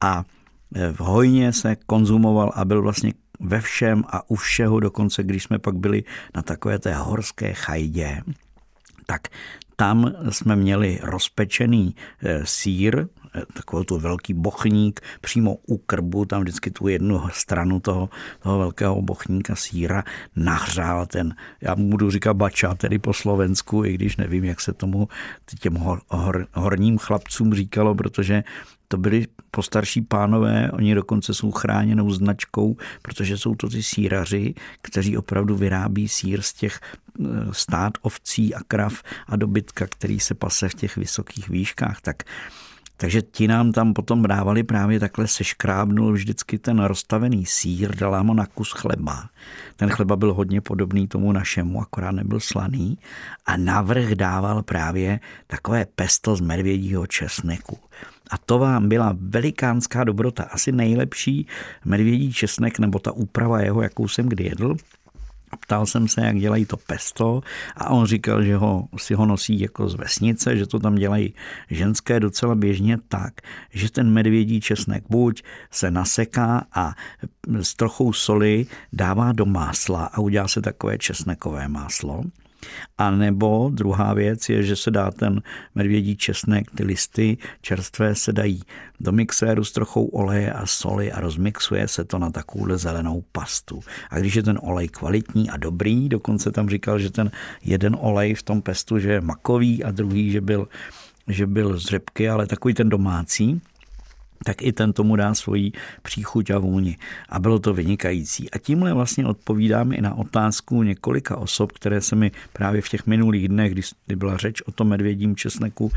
A 0.00 0.24
v 0.92 1.00
hojně 1.00 1.52
se 1.52 1.76
konzumoval 1.86 2.52
a 2.54 2.64
byl 2.64 2.82
vlastně 2.82 3.12
ve 3.40 3.60
všem 3.60 4.04
a 4.06 4.30
u 4.30 4.34
všeho, 4.34 4.80
dokonce 4.80 5.22
když 5.22 5.42
jsme 5.42 5.58
pak 5.58 5.74
byli 5.74 6.04
na 6.34 6.42
takové 6.42 6.78
té 6.78 6.94
horské 6.94 7.52
chajdě, 7.52 8.22
tak 9.06 9.28
tam 9.76 10.12
jsme 10.30 10.56
měli 10.56 10.98
rozpečený 11.02 11.94
eh, 12.22 12.40
sír, 12.44 13.06
eh, 13.34 13.42
takový 13.52 13.84
tu 13.86 13.98
velký 13.98 14.34
bochník 14.34 15.00
přímo 15.20 15.56
u 15.66 15.78
krbu, 15.78 16.24
tam 16.24 16.42
vždycky 16.42 16.70
tu 16.70 16.88
jednu 16.88 17.22
stranu 17.32 17.80
toho, 17.80 18.08
toho 18.42 18.58
velkého 18.58 19.02
bochníka 19.02 19.56
síra 19.56 20.04
nahřál 20.36 21.06
ten, 21.06 21.34
já 21.60 21.76
budu 21.76 22.10
říkat 22.10 22.34
bača, 22.34 22.74
tedy 22.74 22.98
po 22.98 23.12
slovensku, 23.12 23.84
i 23.84 23.94
když 23.94 24.16
nevím, 24.16 24.44
jak 24.44 24.60
se 24.60 24.72
tomu 24.72 25.08
těm 25.60 25.74
hor, 25.74 26.00
hor, 26.08 26.46
horním 26.52 26.98
chlapcům 26.98 27.54
říkalo, 27.54 27.94
protože 27.94 28.44
to 28.92 28.96
byli 28.96 29.26
postarší 29.50 30.00
pánové, 30.00 30.70
oni 30.72 30.94
dokonce 30.94 31.34
jsou 31.34 31.50
chráněnou 31.50 32.10
značkou, 32.10 32.76
protože 33.02 33.38
jsou 33.38 33.54
to 33.54 33.68
ty 33.68 33.82
síraři, 33.82 34.54
kteří 34.82 35.16
opravdu 35.16 35.56
vyrábí 35.56 36.08
sír 36.08 36.42
z 36.42 36.52
těch 36.52 36.80
eh, 36.80 37.24
stát 37.52 37.92
ovcí 38.02 38.54
a 38.54 38.60
krav 38.68 39.02
a 39.26 39.36
dobytka, 39.36 39.86
který 39.86 40.20
se 40.20 40.34
pase 40.34 40.68
v 40.68 40.74
těch 40.74 40.96
vysokých 40.96 41.48
výškách. 41.48 42.00
Tak 42.00 42.22
takže 43.00 43.22
ti 43.22 43.48
nám 43.48 43.72
tam 43.72 43.94
potom 43.94 44.22
dávali 44.22 44.62
právě 44.62 45.00
takhle 45.00 45.28
seškrábnul 45.28 46.12
vždycky 46.12 46.58
ten 46.58 46.84
rozstavený 46.84 47.46
sír, 47.46 47.96
dala 47.96 48.22
mu 48.22 48.34
na 48.34 48.46
kus 48.46 48.72
chleba. 48.72 49.28
Ten 49.76 49.90
chleba 49.90 50.16
byl 50.16 50.34
hodně 50.34 50.60
podobný 50.60 51.08
tomu 51.08 51.32
našemu, 51.32 51.80
akorát 51.80 52.12
nebyl 52.12 52.40
slaný. 52.40 52.98
A 53.46 53.56
navrh 53.56 54.10
dával 54.10 54.62
právě 54.62 55.20
takové 55.46 55.86
pesto 55.94 56.36
z 56.36 56.40
medvědího 56.40 57.06
česneku. 57.06 57.78
A 58.30 58.38
to 58.38 58.58
vám 58.58 58.88
byla 58.88 59.16
velikánská 59.20 60.04
dobrota. 60.04 60.42
Asi 60.42 60.72
nejlepší 60.72 61.46
medvědí 61.84 62.32
česnek, 62.32 62.78
nebo 62.78 62.98
ta 62.98 63.12
úprava 63.12 63.60
jeho, 63.60 63.82
jakou 63.82 64.08
jsem 64.08 64.28
kdy 64.28 64.44
jedl. 64.44 64.76
Ptal 65.60 65.86
jsem 65.86 66.08
se, 66.08 66.20
jak 66.20 66.38
dělají 66.38 66.66
to 66.66 66.76
pesto 66.76 67.40
a 67.76 67.90
on 67.90 68.06
říkal, 68.06 68.42
že 68.42 68.56
ho, 68.56 68.88
si 68.96 69.14
ho 69.14 69.26
nosí 69.26 69.60
jako 69.60 69.88
z 69.88 69.94
vesnice, 69.94 70.56
že 70.56 70.66
to 70.66 70.78
tam 70.78 70.94
dělají 70.94 71.34
ženské 71.70 72.20
docela 72.20 72.54
běžně 72.54 72.98
tak, 73.08 73.34
že 73.70 73.90
ten 73.90 74.10
medvědí 74.10 74.60
česnek 74.60 75.04
buď 75.08 75.42
se 75.70 75.90
naseká 75.90 76.66
a 76.74 76.94
s 77.60 77.74
trochou 77.74 78.12
soli 78.12 78.66
dává 78.92 79.32
do 79.32 79.46
másla 79.46 80.04
a 80.04 80.20
udělá 80.20 80.48
se 80.48 80.62
takové 80.62 80.98
česnekové 80.98 81.68
máslo, 81.68 82.22
a 82.98 83.10
nebo 83.10 83.70
druhá 83.74 84.14
věc 84.14 84.48
je, 84.48 84.62
že 84.62 84.76
se 84.76 84.90
dá 84.90 85.10
ten 85.10 85.42
medvědí 85.74 86.16
česnek, 86.16 86.70
ty 86.74 86.84
listy 86.84 87.38
čerstvé 87.60 88.14
se 88.14 88.32
dají 88.32 88.62
do 89.00 89.12
mixéru 89.12 89.64
s 89.64 89.72
trochou 89.72 90.06
oleje 90.06 90.52
a 90.52 90.66
soli 90.66 91.12
a 91.12 91.20
rozmixuje 91.20 91.88
se 91.88 92.04
to 92.04 92.18
na 92.18 92.30
takovouhle 92.30 92.78
zelenou 92.78 93.24
pastu. 93.32 93.80
A 94.10 94.18
když 94.18 94.34
je 94.34 94.42
ten 94.42 94.58
olej 94.62 94.88
kvalitní 94.88 95.50
a 95.50 95.56
dobrý, 95.56 96.08
dokonce 96.08 96.52
tam 96.52 96.68
říkal, 96.68 96.98
že 96.98 97.10
ten 97.10 97.30
jeden 97.64 97.96
olej 98.00 98.34
v 98.34 98.42
tom 98.42 98.62
pestu, 98.62 98.98
že 98.98 99.12
je 99.12 99.20
makový 99.20 99.84
a 99.84 99.90
druhý, 99.90 100.30
že 100.30 100.40
byl 100.40 100.68
že 101.28 101.46
byl 101.46 101.78
z 101.78 101.84
řepky, 101.84 102.28
ale 102.28 102.46
takový 102.46 102.74
ten 102.74 102.88
domácí, 102.88 103.60
tak 104.44 104.62
i 104.62 104.72
ten 104.72 104.92
tomu 104.92 105.16
dá 105.16 105.34
svoji 105.34 105.72
příchuť 106.02 106.50
a 106.50 106.58
vůni. 106.58 106.96
A 107.28 107.38
bylo 107.38 107.58
to 107.58 107.74
vynikající. 107.74 108.50
A 108.50 108.58
tímhle 108.58 108.94
vlastně 108.94 109.26
odpovídám 109.26 109.92
i 109.92 110.00
na 110.00 110.14
otázku 110.14 110.82
několika 110.82 111.36
osob, 111.36 111.72
které 111.72 112.00
se 112.00 112.16
mi 112.16 112.30
právě 112.52 112.80
v 112.80 112.88
těch 112.88 113.06
minulých 113.06 113.48
dnech, 113.48 113.72
kdy 113.72 114.16
byla 114.16 114.36
řeč 114.36 114.62
o 114.62 114.72
tom 114.72 114.88
medvědím 114.88 115.36
česneku, 115.36 115.92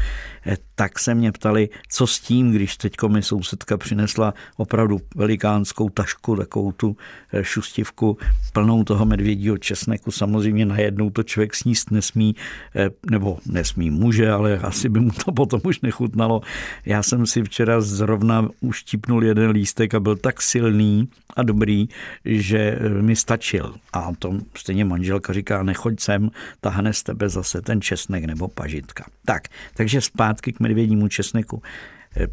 eh, 0.46 0.58
tak 0.76 1.00
se 1.00 1.16
mě 1.16 1.32
ptali, 1.32 1.70
co 1.90 2.08
s 2.08 2.20
tím, 2.20 2.52
když 2.52 2.78
teď 2.78 2.94
mi 3.08 3.24
sousedka 3.24 3.78
přinesla 3.78 4.34
opravdu 4.58 5.00
velikánskou 5.16 5.90
tašku, 5.90 6.36
takovou 6.36 6.72
tu 6.72 6.98
eh, 7.34 7.44
šustivku 7.44 8.18
plnou 8.54 8.84
toho 8.84 9.06
medvědího 9.06 9.58
česneku. 9.58 10.12
Samozřejmě 10.12 10.66
najednou 10.66 11.10
to 11.10 11.24
člověk 11.24 11.56
sníst 11.56 11.92
nesmí, 11.92 12.36
eh, 12.76 12.90
nebo 13.12 13.38
nesmí 13.46 13.90
může, 13.90 14.32
ale 14.32 14.58
asi 14.58 14.90
by 14.90 15.00
mu 15.00 15.12
to 15.26 15.32
potom 15.32 15.62
už 15.64 15.82
nechutnalo. 15.82 16.42
Já 16.86 17.04
jsem 17.04 17.26
si 17.26 17.44
včera 17.44 17.82
zrovna 17.82 18.33
zrovna 18.34 18.50
uštípnul 18.62 19.24
jeden 19.24 19.50
lístek 19.50 19.94
a 19.94 20.00
byl 20.00 20.16
tak 20.16 20.42
silný 20.42 21.10
a 21.36 21.44
dobrý, 21.44 21.88
že 22.26 22.80
mi 23.02 23.16
stačil. 23.16 23.76
A 23.94 24.12
to 24.20 24.38
stejně 24.56 24.86
manželka 24.86 25.34
říká, 25.34 25.64
nechoď 25.64 26.00
sem, 26.00 26.32
tahne 26.62 26.94
z 26.94 27.04
tebe 27.04 27.30
zase 27.30 27.62
ten 27.62 27.82
česnek 27.82 28.26
nebo 28.26 28.48
pažitka. 28.48 29.06
Tak, 29.26 29.44
takže 29.74 30.02
zpátky 30.02 30.54
k 30.54 30.60
medvědímu 30.60 31.08
česneku. 31.08 31.62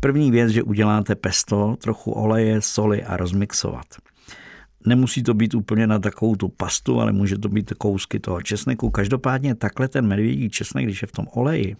První 0.01 0.31
věc, 0.31 0.51
že 0.51 0.63
uděláte 0.63 1.15
pesto, 1.15 1.77
trochu 1.81 2.13
oleje, 2.13 2.61
soli 2.61 3.05
a 3.05 3.17
rozmixovat. 3.17 3.87
Nemusí 4.87 5.23
to 5.23 5.35
být 5.35 5.55
úplně 5.55 5.87
na 5.87 5.99
takovou 5.99 6.37
tu 6.37 6.49
pastu, 6.49 7.01
ale 7.01 7.13
může 7.13 7.39
to 7.39 7.49
být 7.49 7.73
kousky 7.79 8.19
toho 8.19 8.43
česneku. 8.43 8.91
Každopádně 8.91 9.55
takhle 9.55 9.89
ten 9.89 10.07
medvědí 10.07 10.51
česnek, 10.51 10.85
když 10.85 11.03
je 11.03 11.09
v 11.09 11.13
tom 11.13 11.27
oleji, 11.33 11.77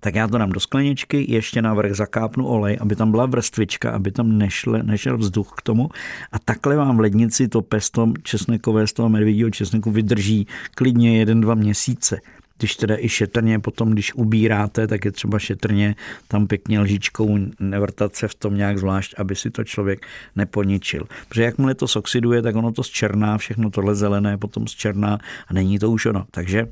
tak 0.00 0.14
já 0.14 0.28
to 0.28 0.38
dám 0.38 0.50
do 0.50 0.60
skleničky, 0.60 1.26
ještě 1.28 1.62
na 1.62 1.74
vrch 1.74 1.96
zakápnu 1.96 2.46
olej, 2.46 2.78
aby 2.80 2.96
tam 2.96 3.10
byla 3.10 3.26
vrstvička, 3.26 3.90
aby 3.90 4.12
tam 4.12 4.38
nešle, 4.38 4.82
nešel 4.82 5.18
vzduch 5.18 5.52
k 5.56 5.62
tomu 5.62 5.88
a 6.32 6.38
takhle 6.38 6.76
vám 6.76 6.96
v 6.96 7.00
lednici 7.00 7.48
to 7.48 7.62
pesto 7.62 8.12
česnekové 8.22 8.86
z 8.86 8.92
toho 8.92 9.08
medvědího 9.08 9.50
česneku 9.50 9.90
vydrží 9.90 10.46
klidně 10.74 11.18
jeden, 11.18 11.40
dva 11.40 11.54
měsíce. 11.54 12.20
Když 12.58 12.76
teda 12.76 12.96
i 12.98 13.08
šetrně 13.08 13.58
potom, 13.58 13.90
když 13.90 14.14
ubíráte, 14.14 14.86
tak 14.86 15.04
je 15.04 15.12
třeba 15.12 15.38
šetrně 15.38 15.94
tam 16.28 16.46
pěkně 16.46 16.80
lžičkou 16.80 17.38
nevrtat 17.60 18.16
se 18.16 18.28
v 18.28 18.34
tom 18.34 18.56
nějak 18.56 18.78
zvlášť, 18.78 19.14
aby 19.18 19.36
si 19.36 19.50
to 19.50 19.64
člověk 19.64 20.06
neponičil. 20.36 21.06
Protože 21.28 21.42
jakmile 21.42 21.74
to 21.74 21.88
soxiduje, 21.88 22.42
tak 22.42 22.56
ono 22.56 22.72
to 22.72 22.82
zčerná, 22.82 23.38
všechno 23.38 23.70
tohle 23.70 23.94
zelené 23.94 24.38
potom 24.38 24.66
zčerná 24.66 25.18
a 25.48 25.52
není 25.52 25.78
to 25.78 25.90
už 25.90 26.06
ono. 26.06 26.26
Takže 26.30 26.66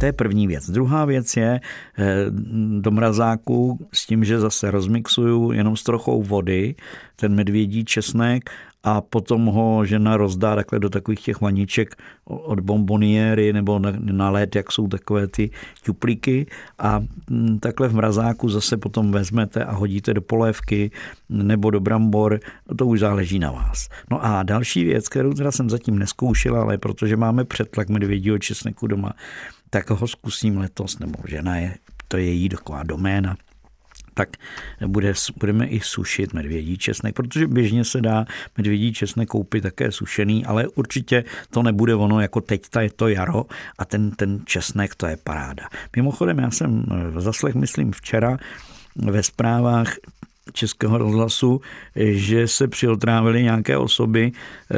to 0.00 0.06
je 0.06 0.12
první 0.12 0.46
věc. 0.46 0.70
Druhá 0.70 1.04
věc 1.04 1.36
je 1.36 1.60
eh, 1.98 2.26
do 2.80 2.90
mrazáku 2.90 3.86
s 3.92 4.06
tím, 4.06 4.24
že 4.24 4.40
zase 4.40 4.70
rozmixuju 4.70 5.52
jenom 5.52 5.76
s 5.76 5.82
trochou 5.82 6.22
vody 6.22 6.74
ten 7.16 7.34
medvědí 7.34 7.84
česnek 7.84 8.50
a 8.82 9.00
potom 9.00 9.46
ho 9.46 9.84
žena 9.84 10.16
rozdá 10.16 10.54
takhle 10.56 10.78
do 10.78 10.90
takových 10.90 11.20
těch 11.20 11.40
vaniček 11.40 11.96
od 12.24 12.60
bomboniery 12.60 13.52
nebo 13.52 13.78
na, 13.78 13.92
na 14.00 14.30
led, 14.30 14.56
jak 14.56 14.72
jsou 14.72 14.88
takové 14.88 15.26
ty 15.26 15.50
ťuplíky 15.82 16.46
a 16.78 17.00
mm, 17.30 17.58
takhle 17.58 17.88
v 17.88 17.94
mrazáku 17.94 18.48
zase 18.48 18.76
potom 18.76 19.12
vezmete 19.12 19.64
a 19.64 19.72
hodíte 19.72 20.14
do 20.14 20.22
polévky 20.22 20.90
nebo 21.28 21.70
do 21.70 21.80
brambor, 21.80 22.40
to 22.76 22.86
už 22.86 23.00
záleží 23.00 23.38
na 23.38 23.50
vás. 23.50 23.88
No 24.10 24.24
a 24.24 24.42
další 24.42 24.84
věc, 24.84 25.08
kterou 25.08 25.32
teda 25.32 25.52
jsem 25.52 25.70
zatím 25.70 25.98
neskoušel, 25.98 26.56
ale 26.56 26.78
protože 26.78 27.16
máme 27.16 27.44
přetlak 27.44 27.88
medvědího 27.88 28.38
česneku 28.38 28.86
doma, 28.86 29.12
tak 29.70 29.90
ho 29.90 30.08
zkusím 30.08 30.58
letos, 30.58 30.98
nebo 30.98 31.18
žena 31.28 31.56
je, 31.56 31.74
to 32.08 32.16
je 32.16 32.24
její 32.24 32.48
taková 32.48 32.82
doména, 32.82 33.36
tak 34.14 34.28
bude, 34.86 35.12
budeme 35.38 35.66
i 35.66 35.80
sušit 35.80 36.32
medvědí 36.32 36.78
česnek, 36.78 37.14
protože 37.14 37.46
běžně 37.46 37.84
se 37.84 38.00
dá 38.00 38.26
medvědí 38.56 38.92
česnek 38.92 39.28
koupit 39.28 39.60
také 39.60 39.92
sušený, 39.92 40.44
ale 40.46 40.68
určitě 40.68 41.24
to 41.50 41.62
nebude 41.62 41.94
ono, 41.94 42.20
jako 42.20 42.40
teď 42.40 42.68
ta 42.70 42.80
je 42.80 42.90
to 42.90 43.08
jaro 43.08 43.44
a 43.78 43.84
ten, 43.84 44.10
ten 44.10 44.40
česnek 44.44 44.94
to 44.94 45.06
je 45.06 45.16
paráda. 45.16 45.64
Mimochodem, 45.96 46.38
já 46.38 46.50
jsem 46.50 46.84
zaslech, 47.18 47.54
myslím, 47.54 47.92
včera 47.92 48.38
ve 48.96 49.22
zprávách 49.22 49.94
Českého 50.52 50.98
rozhlasu, 50.98 51.60
že 51.96 52.48
se 52.48 52.68
přiotrávili 52.68 53.42
nějaké 53.42 53.76
osoby 53.76 54.32
eh, 54.32 54.76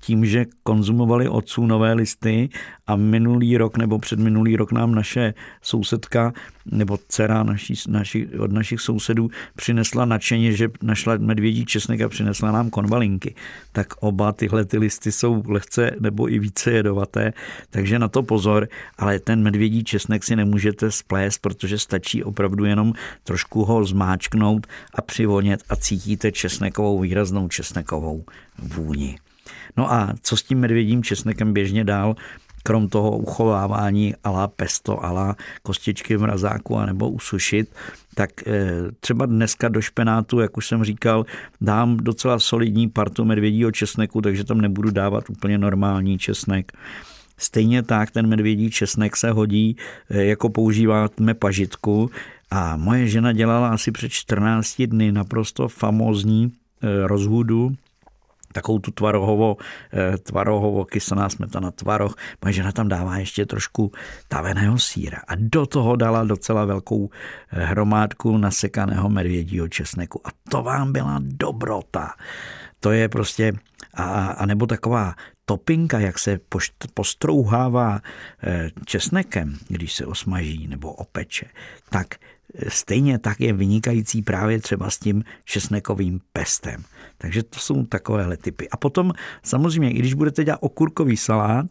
tím, 0.00 0.26
že 0.26 0.46
konzumovali 0.62 1.28
odsůnové 1.28 1.92
listy 1.92 2.48
a 2.90 2.96
minulý 2.96 3.56
rok 3.56 3.78
nebo 3.78 3.98
předminulý 3.98 4.56
rok 4.56 4.72
nám 4.72 4.94
naše 4.94 5.34
sousedka 5.62 6.32
nebo 6.66 6.98
dcera 7.08 7.42
naší, 7.42 7.74
naši, 7.88 8.28
od 8.38 8.52
našich 8.52 8.80
sousedů 8.80 9.30
přinesla 9.56 10.04
nadšeně, 10.04 10.52
že 10.52 10.68
našla 10.82 11.16
medvědí 11.16 11.64
česnek 11.64 12.00
a 12.00 12.08
přinesla 12.08 12.52
nám 12.52 12.70
konvalinky. 12.70 13.34
Tak 13.72 13.94
oba 14.00 14.32
tyhle 14.32 14.64
ty 14.64 14.78
listy 14.78 15.12
jsou 15.12 15.42
lehce 15.46 15.90
nebo 16.00 16.32
i 16.32 16.38
více 16.38 16.70
jedovaté, 16.70 17.32
takže 17.70 17.98
na 17.98 18.08
to 18.08 18.22
pozor, 18.22 18.68
ale 18.98 19.18
ten 19.18 19.42
medvědí 19.42 19.84
česnek 19.84 20.24
si 20.24 20.36
nemůžete 20.36 20.90
splést, 20.90 21.38
protože 21.38 21.78
stačí 21.78 22.24
opravdu 22.24 22.64
jenom 22.64 22.92
trošku 23.24 23.64
ho 23.64 23.84
zmáčknout 23.84 24.66
a 24.94 25.02
přivonět 25.02 25.62
a 25.68 25.76
cítíte 25.76 26.32
česnekovou, 26.32 27.00
výraznou 27.00 27.48
česnekovou 27.48 28.24
vůni. 28.58 29.18
No 29.76 29.92
a 29.92 30.12
co 30.22 30.36
s 30.36 30.42
tím 30.42 30.58
medvědím 30.58 31.02
česnekem 31.02 31.52
běžně 31.52 31.84
dál? 31.84 32.16
Krom 32.62 32.88
toho 32.88 33.18
uchovávání 33.18 34.14
ala 34.24 34.48
pesto, 34.48 35.04
ala 35.04 35.36
kostičky 35.62 36.16
v 36.16 36.20
mrazáku 36.20 36.76
a 36.76 36.86
nebo 36.86 37.10
usušit, 37.10 37.74
tak 38.14 38.30
eh, 38.46 38.70
třeba 39.00 39.26
dneska 39.26 39.68
do 39.68 39.80
špenátu, 39.80 40.40
jak 40.40 40.56
už 40.56 40.68
jsem 40.68 40.84
říkal, 40.84 41.26
dám 41.60 41.96
docela 41.96 42.38
solidní 42.38 42.88
partu 42.88 43.24
medvědího 43.24 43.72
česneku, 43.72 44.20
takže 44.20 44.44
tam 44.44 44.60
nebudu 44.60 44.90
dávat 44.90 45.30
úplně 45.30 45.58
normální 45.58 46.18
česnek. 46.18 46.72
Stejně 47.38 47.82
tak 47.82 48.10
ten 48.10 48.26
medvědí 48.26 48.70
česnek 48.70 49.16
se 49.16 49.30
hodí, 49.30 49.76
eh, 50.10 50.24
jako 50.24 50.48
používáme 50.48 51.34
pažitku. 51.38 52.10
A 52.50 52.76
moje 52.76 53.08
žena 53.08 53.32
dělala 53.32 53.68
asi 53.68 53.92
před 53.92 54.12
14 54.12 54.86
dny 54.86 55.12
naprosto 55.12 55.68
famózní 55.68 56.52
eh, 56.82 57.06
rozhudu 57.06 57.72
takovou 58.52 58.78
tu 58.78 58.90
tvarohovo, 58.90 59.56
eh, 59.92 60.18
tvarohovo 60.18 60.84
kysaná 60.84 61.28
smetana 61.28 61.70
tvaroh. 61.70 62.14
Moje 62.44 62.52
žena 62.52 62.72
tam 62.72 62.88
dává 62.88 63.18
ještě 63.18 63.46
trošku 63.46 63.92
taveného 64.28 64.78
síra 64.78 65.18
a 65.28 65.32
do 65.36 65.66
toho 65.66 65.96
dala 65.96 66.24
docela 66.24 66.64
velkou 66.64 67.10
eh, 67.52 67.64
hromádku 67.64 68.36
nasekaného 68.36 69.08
medvědího 69.08 69.68
česneku. 69.68 70.20
A 70.24 70.30
to 70.48 70.62
vám 70.62 70.92
byla 70.92 71.16
dobrota. 71.22 72.14
To 72.80 72.92
je 72.92 73.08
prostě, 73.08 73.52
a, 73.94 74.26
a 74.26 74.46
nebo 74.46 74.66
taková 74.66 75.14
topinka, 75.50 75.98
jak 75.98 76.18
se 76.18 76.40
postrouhává 76.94 78.00
eh, 78.42 78.70
česnekem, 78.86 79.58
když 79.68 79.92
se 79.94 80.06
osmaží 80.06 80.68
nebo 80.68 80.92
opeče, 80.92 81.46
tak 81.90 82.14
stejně 82.68 83.18
tak 83.18 83.40
je 83.40 83.52
vynikající 83.52 84.22
právě 84.22 84.60
třeba 84.60 84.90
s 84.90 84.98
tím 84.98 85.24
česnekovým 85.44 86.20
pestem. 86.32 86.84
Takže 87.18 87.42
to 87.42 87.58
jsou 87.58 87.84
takovéhle 87.84 88.36
typy. 88.36 88.68
A 88.68 88.76
potom 88.76 89.12
samozřejmě, 89.42 89.90
i 89.90 89.98
když 89.98 90.14
budete 90.14 90.44
dělat 90.44 90.58
okurkový 90.62 91.16
salát, 91.16 91.66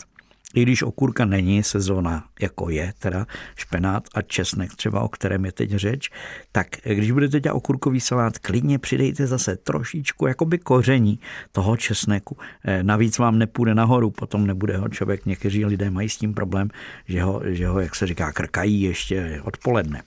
i 0.55 0.61
když 0.61 0.83
okurka 0.83 1.25
není 1.25 1.63
sezóna, 1.63 2.23
jako 2.41 2.69
je 2.69 2.93
teda 2.99 3.25
špenát 3.55 4.03
a 4.15 4.21
česnek 4.21 4.75
třeba, 4.75 5.01
o 5.01 5.07
kterém 5.07 5.45
je 5.45 5.51
teď 5.51 5.69
řeč, 5.69 6.09
tak 6.51 6.67
když 6.83 7.11
budete 7.11 7.39
dělat 7.39 7.55
okurkový 7.55 7.99
salát, 7.99 8.39
klidně 8.39 8.79
přidejte 8.79 9.27
zase 9.27 9.55
trošičku 9.55 10.27
jakoby 10.27 10.57
koření 10.57 11.19
toho 11.51 11.77
česneku. 11.77 12.37
Eh, 12.65 12.83
navíc 12.83 13.17
vám 13.17 13.37
nepůjde 13.37 13.75
nahoru, 13.75 14.11
potom 14.11 14.47
nebude 14.47 14.77
ho 14.77 14.89
člověk, 14.89 15.25
někteří 15.25 15.65
lidé 15.65 15.89
mají 15.89 16.09
s 16.09 16.17
tím 16.17 16.33
problém, 16.33 16.69
že 17.07 17.23
ho, 17.23 17.41
že 17.45 17.67
ho 17.67 17.79
jak 17.79 17.95
se 17.95 18.07
říká, 18.07 18.31
krkají 18.31 18.81
ještě 18.81 19.41
odpoledne. 19.43 20.03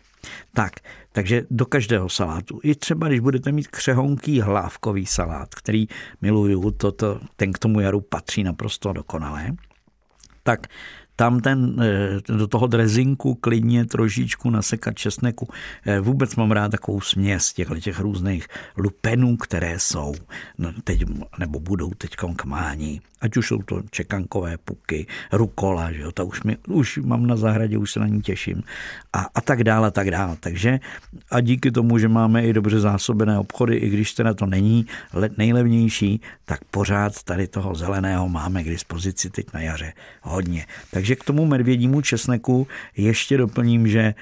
Tak, 0.55 0.73
takže 1.13 1.43
do 1.51 1.67
každého 1.67 2.09
salátu. 2.09 2.61
I 2.63 2.75
třeba, 2.75 3.09
když 3.09 3.21
budete 3.21 3.53
mít 3.53 3.69
křehonký 3.69 4.41
hlávkový 4.41 5.07
salát, 5.07 5.55
který 5.55 5.87
miluju, 6.21 6.71
to, 6.71 7.21
ten 7.37 7.53
k 7.53 7.59
tomu 7.59 7.81
jaru 7.81 8.01
patří 8.01 8.43
naprosto 8.43 8.93
dokonale, 8.93 9.53
tak 10.43 10.69
tam 11.17 11.41
ten, 11.41 11.77
eh, 11.83 12.37
do 12.37 12.47
toho 12.47 12.67
drezinku 12.67 13.35
klidně 13.35 13.85
trošičku 13.85 14.51
nasekat 14.51 14.97
česneku. 14.97 15.49
Eh, 15.87 16.01
vůbec 16.01 16.37
mám 16.37 16.51
rád 16.51 16.69
takovou 16.69 17.01
směs 17.01 17.53
těch, 17.53 17.69
těch 17.81 18.01
různých 18.01 18.47
lupenů, 18.77 19.37
které 19.37 19.79
jsou 19.79 20.15
no, 20.59 20.73
teď, 20.85 21.05
nebo 21.39 21.61
budou 21.61 21.91
teď 21.91 22.17
k 22.37 22.45
mání. 22.45 23.01
Ať 23.21 23.37
už 23.37 23.49
jsou 23.49 23.63
to 23.63 23.83
čekankové 23.91 24.59
puky, 24.59 25.07
rukola, 25.33 25.93
že 25.93 26.01
jo, 26.01 26.13
to 26.13 26.27
už, 26.27 26.43
mi, 26.43 26.57
už 26.69 26.99
mám 26.99 27.27
na 27.27 27.37
zahradě, 27.37 27.79
už 27.79 27.91
se 27.91 28.01
na 28.01 28.07
ní 28.07 28.21
těším. 28.21 28.63
A, 29.13 29.27
a 29.35 29.41
tak 29.41 29.65
dále, 29.65 29.89
a 29.89 29.91
tak 29.91 30.11
dále. 30.11 30.37
Takže 30.41 30.81
a 31.31 31.41
díky 31.41 31.71
tomu, 31.71 31.99
že 31.99 32.09
máme 32.09 32.43
i 32.43 32.53
dobře 32.53 32.81
zásobené 32.81 33.39
obchody, 33.39 33.77
i 33.77 33.89
když 33.89 34.13
teda 34.13 34.35
to 34.35 34.47
není 34.47 34.87
nejlevnější, 35.39 36.21
tak 36.45 36.65
pořád 36.65 37.23
tady 37.23 37.47
toho 37.47 37.75
zeleného 37.75 38.29
máme 38.29 38.65
k 38.65 38.69
dispozici 38.69 39.31
teď 39.31 39.47
na 39.55 39.61
jaře 39.61 39.93
hodně. 40.23 40.67
Takže 40.91 41.02
takže 41.03 41.17
k 41.17 41.25
tomu 41.25 41.47
medvědímu 41.47 42.01
česneku 42.01 42.67
ještě 42.97 43.37
doplním, 43.37 43.89
že 43.89 44.15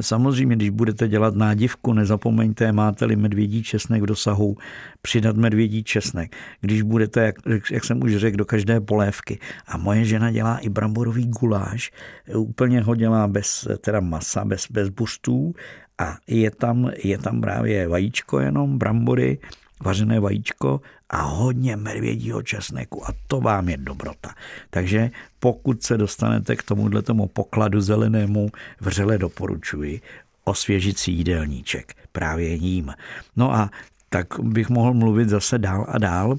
Samozřejmě, 0.00 0.56
když 0.56 0.70
budete 0.70 1.08
dělat 1.08 1.34
nádivku, 1.34 1.92
nezapomeňte, 1.92 2.72
máte-li 2.72 3.16
medvědí 3.16 3.62
česnek 3.62 4.02
v 4.02 4.06
dosahu, 4.06 4.56
přidat 5.02 5.36
medvědí 5.36 5.84
česnek. 5.84 6.36
Když 6.60 6.82
budete, 6.82 7.24
jak, 7.24 7.70
jak 7.70 7.84
jsem 7.84 8.02
už 8.02 8.16
řekl, 8.16 8.36
do 8.36 8.44
každé 8.44 8.80
polévky. 8.80 9.38
A 9.68 9.76
moje 9.76 10.04
žena 10.04 10.30
dělá 10.30 10.58
i 10.58 10.68
bramborový 10.68 11.26
guláš, 11.26 11.92
úplně 12.34 12.80
ho 12.80 12.94
dělá 12.94 13.28
bez 13.28 13.68
teda 13.80 14.00
masa, 14.00 14.44
bez, 14.44 14.66
bez 14.70 14.88
bustů 14.88 15.54
a 15.98 16.18
je 16.26 16.50
tam, 16.50 16.90
je 17.04 17.18
tam 17.18 17.40
právě 17.40 17.88
vajíčko 17.88 18.40
jenom, 18.40 18.78
brambory, 18.78 19.38
vařené 19.84 20.20
vajíčko 20.20 20.80
a 21.10 21.22
hodně 21.22 21.76
medvědího 21.76 22.42
česneku 22.42 23.08
a 23.08 23.12
to 23.26 23.40
vám 23.40 23.68
je 23.68 23.76
dobrota. 23.76 24.34
Takže 24.70 25.10
pokud 25.40 25.82
se 25.82 25.98
dostanete 25.98 26.56
k 26.56 26.62
tomuhle 26.62 27.02
tomu 27.02 27.26
pokladu 27.26 27.80
zelenému, 27.80 28.48
vřele 28.80 29.18
doporučuji 29.18 30.00
osvěžit 30.44 30.98
si 30.98 31.10
jídelníček 31.10 31.94
právě 32.12 32.58
ním. 32.58 32.94
No 33.36 33.54
a 33.54 33.70
tak 34.08 34.26
bych 34.40 34.68
mohl 34.68 34.94
mluvit 34.94 35.28
zase 35.28 35.58
dál 35.58 35.86
a 35.88 35.98
dál, 35.98 36.38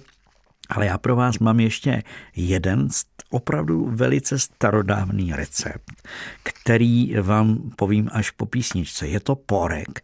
ale 0.69 0.85
já 0.85 0.97
pro 0.97 1.15
vás 1.15 1.39
mám 1.39 1.59
ještě 1.59 2.03
jeden 2.35 2.87
opravdu 3.29 3.89
velice 3.91 4.39
starodávný 4.39 5.33
recept, 5.33 5.91
který 6.43 7.15
vám 7.21 7.71
povím 7.75 8.09
až 8.11 8.29
po 8.31 8.45
písničce. 8.45 9.07
Je 9.07 9.19
to 9.19 9.35
porek 9.35 10.03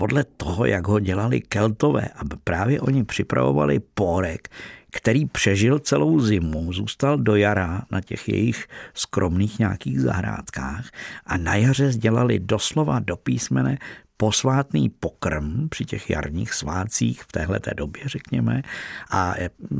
podle 0.00 0.24
toho, 0.24 0.64
jak 0.64 0.86
ho 0.86 1.00
dělali 1.00 1.40
keltové. 1.40 2.08
A 2.08 2.20
právě 2.44 2.80
oni 2.80 3.04
připravovali 3.04 3.80
porek, 3.94 4.48
který 4.90 5.26
přežil 5.26 5.78
celou 5.78 6.20
zimu, 6.20 6.72
zůstal 6.72 7.18
do 7.18 7.36
jara 7.36 7.82
na 7.90 8.00
těch 8.00 8.28
jejich 8.28 8.66
skromných 8.94 9.58
nějakých 9.58 10.00
zahrádkách 10.00 10.90
a 11.26 11.36
na 11.36 11.54
jaře 11.54 11.92
dělali 11.92 12.38
doslova 12.38 12.98
do 12.98 13.16
písmene 13.16 13.78
posvátný 14.20 14.88
pokrm 14.88 15.68
při 15.68 15.84
těch 15.84 16.10
jarních 16.10 16.52
svácích 16.52 17.22
v 17.22 17.32
téhle 17.32 17.60
době, 17.76 18.02
řekněme. 18.06 18.62
A 19.10 19.34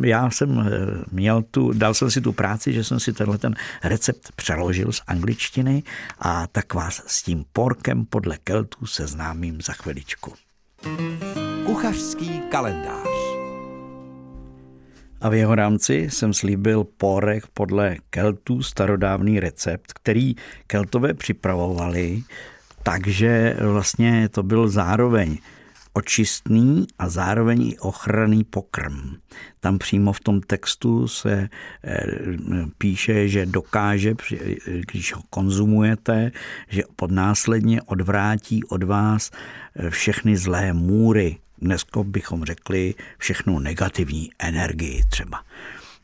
já 0.05 0.31
jsem 0.31 0.59
eh, 0.59 0.71
měl 1.11 1.43
tu, 1.43 1.73
dal 1.73 1.95
jsem 1.95 2.11
si 2.11 2.21
tu 2.21 2.33
práci, 2.33 2.73
že 2.73 2.85
jsem 2.85 3.01
si 3.01 3.13
tenhle 3.13 3.39
ten 3.39 3.55
recept 3.85 4.33
přeložil 4.37 4.93
z 4.93 5.03
angličtiny 5.07 5.83
a 6.19 6.47
tak 6.47 6.75
vás 6.75 7.03
s 7.07 7.23
tím 7.23 7.45
porkem 7.53 8.07
podle 8.07 8.39
Keltů 8.45 8.87
seznámím 8.87 9.61
za 9.61 9.73
chviličku. 9.73 10.33
Kuchařský 11.67 12.41
kalendář 12.51 13.09
a 15.21 15.29
v 15.29 15.35
jeho 15.35 15.55
rámci 15.55 15.95
jsem 15.95 16.35
slíbil 16.35 16.85
porek 16.85 17.47
podle 17.47 17.97
Keltů 18.11 18.63
starodávný 18.63 19.41
recept, 19.41 19.93
který 19.93 20.35
Keltové 20.67 21.15
připravovali 21.15 22.23
takže 22.91 23.57
vlastně 23.61 24.29
to 24.29 24.43
byl 24.43 24.69
zároveň 24.69 25.39
očistný 25.93 26.87
a 26.99 27.09
zároveň 27.09 27.63
i 27.63 27.79
ochranný 27.79 28.45
pokrm. 28.45 29.17
Tam 29.61 29.79
přímo 29.79 30.13
v 30.13 30.21
tom 30.21 30.41
textu 30.41 31.09
se 31.09 31.49
eh, 31.85 32.07
píše, 32.79 33.29
že 33.29 33.47
dokáže, 33.47 34.15
když 34.93 35.15
ho 35.15 35.23
konzumujete, 35.31 36.33
že 36.69 36.83
podnásledně 36.97 37.83
odvrátí 37.83 38.65
od 38.65 38.83
vás 38.83 39.31
eh, 39.31 39.91
všechny 39.91 40.37
zlé 40.37 40.73
můry. 40.73 41.37
Dneska 41.59 42.03
bychom 42.03 42.45
řekli 42.45 42.95
všechnu 43.19 43.59
negativní 43.59 44.31
energii 44.39 45.03
třeba. 45.09 45.45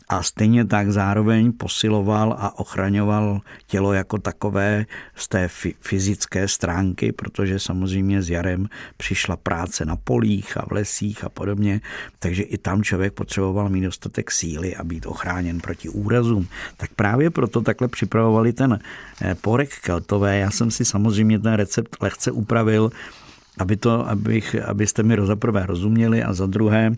A 0.09 0.23
stejně 0.23 0.65
tak 0.65 0.93
zároveň 0.93 1.53
posiloval 1.53 2.37
a 2.39 2.59
ochraňoval 2.59 3.41
tělo 3.67 3.93
jako 3.93 4.19
takové 4.19 4.87
z 5.15 5.29
té 5.29 5.49
fyzické 5.81 6.49
stránky, 6.49 7.13
protože 7.13 7.59
samozřejmě 7.59 8.23
s 8.23 8.31
jarem 8.31 8.69
přišla 8.97 9.37
práce 9.37 9.85
na 9.85 9.97
polích 9.97 10.57
a 10.57 10.67
v 10.69 10.73
lesích 10.73 11.25
a 11.25 11.29
podobně, 11.29 11.81
takže 12.19 12.43
i 12.43 12.59
tam 12.59 12.83
člověk 12.83 13.13
potřeboval 13.13 13.69
mít 13.69 13.85
dostatek 13.85 14.31
síly 14.31 14.77
a 14.77 14.85
být 14.85 15.07
ochráněn 15.07 15.61
proti 15.61 15.89
úrazům. 15.89 16.49
Tak 16.77 16.91
právě 16.97 17.31
proto 17.31 17.61
takhle 17.61 17.89
připravovali 17.89 18.53
ten 18.53 18.79
eh, 19.23 19.35
porek 19.35 19.81
keltové. 19.81 20.39
Já 20.39 20.51
jsem 20.51 20.71
si 20.71 20.85
samozřejmě 20.85 21.39
ten 21.39 21.53
recept 21.53 21.97
lehce 22.01 22.31
upravil, 22.31 22.91
aby 23.59 23.77
to, 23.77 24.09
abych, 24.09 24.57
abyste 24.67 25.03
mi 25.03 25.17
za 25.23 25.37
prvé 25.37 25.67
rozuměli 25.67 26.23
a 26.23 26.33
za 26.33 26.47
druhé, 26.47 26.93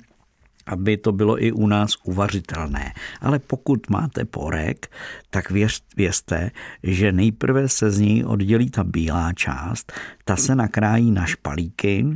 aby 0.67 0.97
to 0.97 1.13
bylo 1.13 1.45
i 1.45 1.53
u 1.53 1.67
nás 1.67 1.95
uvařitelné. 2.05 2.93
Ale 3.21 3.39
pokud 3.39 3.91
máte 3.91 4.25
porek, 4.25 4.91
tak 5.31 5.51
věř, 5.51 5.83
věřte, 5.97 6.51
že 6.83 7.13
nejprve 7.13 7.69
se 7.69 7.91
z 7.91 8.01
něj 8.01 8.25
oddělí 8.25 8.71
ta 8.71 8.85
bílá 8.85 9.33
část, 9.33 9.93
ta 10.25 10.37
se 10.37 10.55
nakrájí 10.55 11.11
na 11.11 11.27
špalíky, 11.27 12.07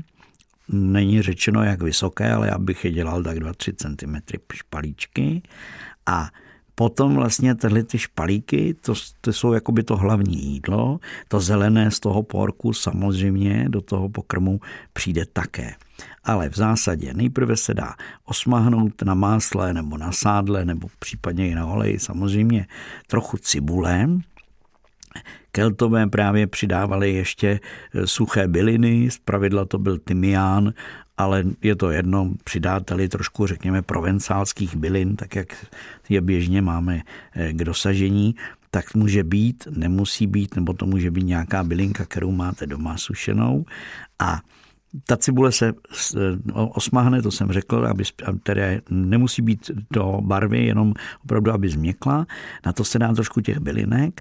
není 0.68 1.22
řečeno 1.22 1.62
jak 1.62 1.82
vysoké, 1.82 2.32
ale 2.32 2.48
já 2.48 2.58
bych 2.58 2.84
je 2.84 2.90
dělal 2.90 3.22
tak 3.22 3.38
2-3 3.38 3.74
cm 3.76 4.36
špalíčky 4.52 5.42
a 6.06 6.28
Potom 6.80 7.14
vlastně 7.14 7.54
tyhle 7.54 7.82
ty 7.82 7.98
špalíky, 7.98 8.74
to, 8.80 8.94
to 9.20 9.32
jsou 9.32 9.52
jakoby 9.52 9.82
to 9.82 9.96
hlavní 9.96 10.44
jídlo, 10.44 11.00
to 11.28 11.40
zelené 11.40 11.90
z 11.90 12.00
toho 12.00 12.22
porku 12.22 12.72
samozřejmě 12.72 13.64
do 13.68 13.80
toho 13.80 14.08
pokrmu 14.08 14.60
přijde 14.92 15.24
také. 15.32 15.74
Ale 16.24 16.48
v 16.48 16.56
zásadě 16.56 17.14
nejprve 17.14 17.56
se 17.56 17.74
dá 17.74 17.94
osmahnout 18.24 19.02
na 19.02 19.14
másle 19.14 19.74
nebo 19.74 19.98
na 19.98 20.12
sádle 20.12 20.64
nebo 20.64 20.88
případně 20.98 21.48
i 21.48 21.54
na 21.54 21.66
oleji 21.66 21.98
samozřejmě 21.98 22.66
trochu 23.06 23.36
cibule, 23.36 24.08
Keltové 25.52 26.06
právě 26.06 26.46
přidávali 26.46 27.14
ještě 27.14 27.60
suché 28.04 28.48
byliny, 28.48 29.10
z 29.10 29.18
pravidla 29.18 29.64
to 29.64 29.78
byl 29.78 29.98
tymián 29.98 30.72
ale 31.20 31.44
je 31.62 31.76
to 31.76 31.90
jedno, 31.90 32.32
přidáte-li 32.44 33.08
trošku, 33.08 33.46
řekněme, 33.46 33.82
provencálských 33.82 34.76
bylin, 34.76 35.16
tak 35.16 35.36
jak 35.36 35.66
je 36.08 36.20
běžně 36.20 36.62
máme 36.62 37.02
eh, 37.34 37.52
k 37.52 37.64
dosažení, 37.64 38.34
tak 38.70 38.94
může 38.94 39.24
být, 39.24 39.68
nemusí 39.70 40.26
být, 40.26 40.56
nebo 40.56 40.72
to 40.72 40.86
může 40.86 41.10
být 41.10 41.24
nějaká 41.24 41.64
bylinka, 41.64 42.04
kterou 42.04 42.32
máte 42.32 42.66
doma 42.66 42.96
sušenou. 42.96 43.64
A 44.18 44.40
ta 45.06 45.16
cibule 45.16 45.52
se 45.52 45.68
eh, 45.68 46.18
osmahne, 46.52 47.22
to 47.22 47.30
jsem 47.30 47.52
řekl, 47.52 47.86
aby, 47.86 48.04
které 48.42 48.80
nemusí 48.90 49.42
být 49.42 49.70
do 49.90 50.18
barvy, 50.20 50.64
jenom 50.64 50.94
opravdu, 51.24 51.52
aby 51.52 51.68
změkla. 51.68 52.26
Na 52.66 52.72
to 52.72 52.84
se 52.84 52.98
dá 52.98 53.12
trošku 53.14 53.40
těch 53.40 53.58
bylinek, 53.58 54.20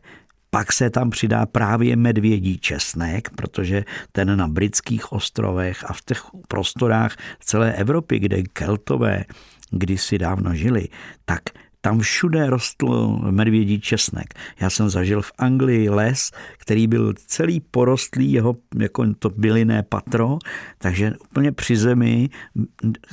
pak 0.49 0.73
se 0.73 0.89
tam 0.89 1.09
přidá 1.09 1.45
právě 1.45 1.95
medvědí 1.95 2.57
česnek, 2.57 3.29
protože 3.29 3.85
ten 4.11 4.37
na 4.37 4.47
britských 4.47 5.11
ostrovech 5.11 5.89
a 5.89 5.93
v 5.93 6.01
těch 6.01 6.23
prostorách 6.47 7.15
celé 7.39 7.73
Evropy, 7.73 8.19
kde 8.19 8.43
keltové 8.43 9.25
kdysi 9.71 10.17
dávno 10.17 10.55
žili, 10.55 10.87
tak 11.25 11.41
tam 11.81 11.99
všude 11.99 12.49
rostl 12.49 13.19
medvědí 13.31 13.79
česnek. 13.79 14.33
Já 14.61 14.69
jsem 14.69 14.89
zažil 14.89 15.21
v 15.21 15.31
Anglii 15.37 15.89
les, 15.89 16.31
který 16.57 16.87
byl 16.87 17.13
celý 17.25 17.59
porostlý, 17.59 18.31
jeho 18.31 18.55
jako 18.79 19.13
to 19.19 19.29
byliné 19.29 19.83
patro, 19.83 20.37
takže 20.77 21.13
úplně 21.31 21.51
při 21.51 21.77
zemi, 21.77 22.29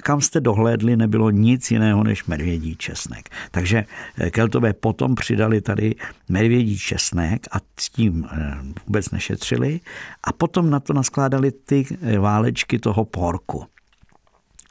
kam 0.03 0.21
jste 0.21 0.41
dohlédli, 0.41 0.97
nebylo 0.97 1.31
nic 1.31 1.71
jiného 1.71 2.05
než 2.05 2.25
medvědí 2.25 2.77
česnek. 2.77 3.29
Takže 3.51 3.85
eh, 4.19 4.31
Keltové 4.31 4.73
potom 4.73 5.15
přidali 5.15 5.61
tady 5.61 5.95
medvědí 6.29 6.79
česnek 6.79 7.47
a 7.53 7.57
s 7.81 7.91
tím 7.91 8.27
eh, 8.33 8.55
vůbec 8.87 9.11
nešetřili 9.11 9.81
a 10.25 10.33
potom 10.33 10.71
na 10.71 10.81
to 10.81 10.93
naskládali 10.93 11.53
ty 11.53 11.87
eh, 12.03 12.19
válečky 12.19 12.79
toho 12.79 13.05
porku. 13.05 13.67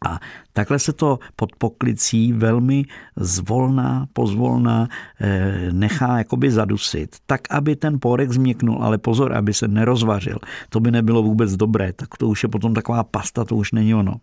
A 0.07 0.19
takhle 0.53 0.79
se 0.79 0.93
to 0.93 1.19
pod 1.35 1.55
poklicí 1.55 2.33
velmi 2.33 2.85
zvolná, 3.15 4.07
pozvolná 4.13 4.87
eh, 5.21 5.69
nechá 5.71 6.17
jakoby 6.17 6.51
zadusit, 6.51 7.15
tak 7.25 7.41
aby 7.49 7.75
ten 7.75 7.99
pórek 7.99 8.31
změknul, 8.31 8.83
ale 8.83 8.97
pozor, 8.97 9.33
aby 9.33 9.53
se 9.53 9.67
nerozvařil. 9.67 10.37
To 10.69 10.79
by 10.79 10.91
nebylo 10.91 11.23
vůbec 11.23 11.55
dobré, 11.55 11.93
tak 11.93 12.17
to 12.17 12.27
už 12.27 12.43
je 12.43 12.49
potom 12.49 12.73
taková 12.73 13.03
pasta, 13.03 13.45
to 13.45 13.55
už 13.55 13.71
není 13.71 13.95
ono. 13.95 14.15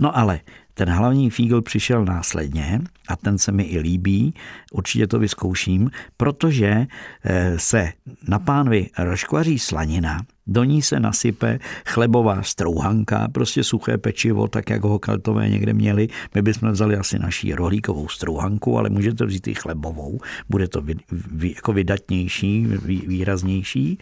No 0.00 0.18
ale 0.18 0.40
ten 0.74 0.90
hlavní 0.90 1.30
fígl 1.30 1.62
přišel 1.62 2.04
následně 2.04 2.80
a 3.08 3.16
ten 3.16 3.38
se 3.38 3.52
mi 3.52 3.62
i 3.62 3.78
líbí, 3.78 4.34
určitě 4.72 5.06
to 5.06 5.18
vyzkouším, 5.18 5.90
protože 6.16 6.86
eh, 7.24 7.58
se 7.58 7.92
na 8.28 8.38
pánvi 8.38 8.90
rozkvaří 8.98 9.58
slanina, 9.58 10.20
do 10.46 10.64
ní 10.64 10.82
se 10.82 11.00
nasype 11.00 11.58
chlebová 11.86 12.42
strouhanka, 12.42 13.28
prostě 13.32 13.64
suché 13.64 13.98
pečivo, 13.98 14.48
tak 14.48 14.70
jak 14.70 14.82
ho 14.82 14.98
kaltové 14.98 15.48
někde 15.48 15.72
měli. 15.72 16.08
My 16.34 16.42
bychom 16.42 16.70
vzali 16.70 16.96
asi 16.96 17.18
naší 17.18 17.54
rohlíkovou 17.54 18.08
strouhanku, 18.08 18.78
ale 18.78 18.90
můžete 18.90 19.26
vzít 19.26 19.48
i 19.48 19.54
chlebovou, 19.54 20.20
bude 20.48 20.68
to 20.68 20.80
vy, 20.80 20.94
vy, 21.12 21.52
jako 21.56 21.72
vydatnější, 21.72 22.66
vý, 22.66 23.02
výraznější. 23.06 23.98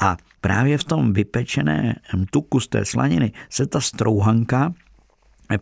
A 0.00 0.16
právě 0.40 0.78
v 0.78 0.84
tom 0.84 1.12
vypečeném 1.12 1.94
tuku 2.30 2.60
z 2.60 2.68
té 2.68 2.84
slaniny 2.84 3.32
se 3.50 3.66
ta 3.66 3.80
strouhanka 3.80 4.74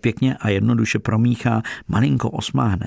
pěkně 0.01 0.37
a 0.37 0.49
jednoduše 0.49 0.99
promíchá, 0.99 1.63
malinko 1.89 2.31
osmáhne. 2.31 2.87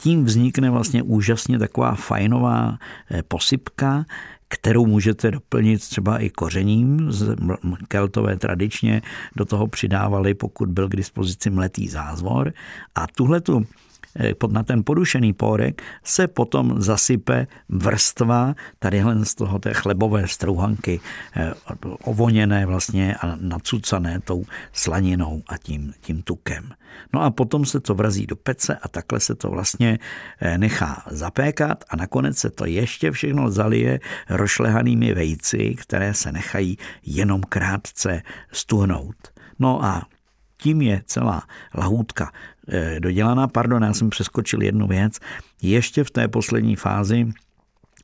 Tím 0.00 0.24
vznikne 0.24 0.70
vlastně 0.70 1.02
úžasně 1.02 1.58
taková 1.58 1.94
fajnová 1.94 2.78
eh, 3.10 3.22
posypka, 3.22 4.04
kterou 4.48 4.86
můžete 4.86 5.30
doplnit 5.30 5.80
třeba 5.80 6.18
i 6.18 6.30
kořením. 6.30 7.10
Keltové 7.88 8.36
tradičně 8.36 9.02
do 9.36 9.44
toho 9.44 9.66
přidávali, 9.66 10.34
pokud 10.34 10.68
byl 10.68 10.88
k 10.88 10.96
dispozici 10.96 11.50
mletý 11.50 11.88
zázvor. 11.88 12.52
A 12.94 13.06
tuhle 13.06 13.40
tu 13.40 13.66
Eh, 14.16 14.34
na 14.50 14.62
ten 14.62 14.84
podušený 14.84 15.32
pórek 15.32 15.82
se 16.04 16.28
potom 16.28 16.82
zasype 16.82 17.46
vrstva 17.68 18.54
tadyhle 18.78 19.24
z 19.24 19.34
toho 19.34 19.58
té 19.58 19.74
chlebové 19.74 20.28
strouhanky 20.28 21.00
eh, 21.36 21.52
ovoněné 22.04 22.66
vlastně 22.66 23.14
a 23.14 23.36
nacucané 23.40 24.20
tou 24.20 24.44
slaninou 24.72 25.42
a 25.46 25.58
tím, 25.58 25.92
tím 26.00 26.22
tukem. 26.22 26.70
No 27.12 27.22
a 27.22 27.30
potom 27.30 27.64
se 27.64 27.80
to 27.80 27.94
vrazí 27.94 28.26
do 28.26 28.36
pece 28.36 28.76
a 28.76 28.88
takhle 28.88 29.20
se 29.20 29.34
to 29.34 29.50
vlastně 29.50 29.98
eh, 30.40 30.58
nechá 30.58 31.02
zapékat 31.10 31.84
a 31.88 31.96
nakonec 31.96 32.38
se 32.38 32.50
to 32.50 32.66
ještě 32.66 33.10
všechno 33.10 33.50
zalije 33.50 34.00
rošlehanými 34.28 35.14
vejci, 35.14 35.74
které 35.74 36.14
se 36.14 36.32
nechají 36.32 36.78
jenom 37.06 37.42
krátce 37.42 38.22
stuhnout. 38.52 39.16
No 39.58 39.84
a 39.84 40.02
tím 40.56 40.82
je 40.82 41.02
celá 41.06 41.42
lahůdka 41.74 42.32
dodělaná. 42.98 43.48
Pardon, 43.48 43.82
já 43.82 43.94
jsem 43.94 44.10
přeskočil 44.10 44.62
jednu 44.62 44.86
věc. 44.86 45.18
Ještě 45.62 46.04
v 46.04 46.10
té 46.10 46.28
poslední 46.28 46.76
fázi 46.76 47.28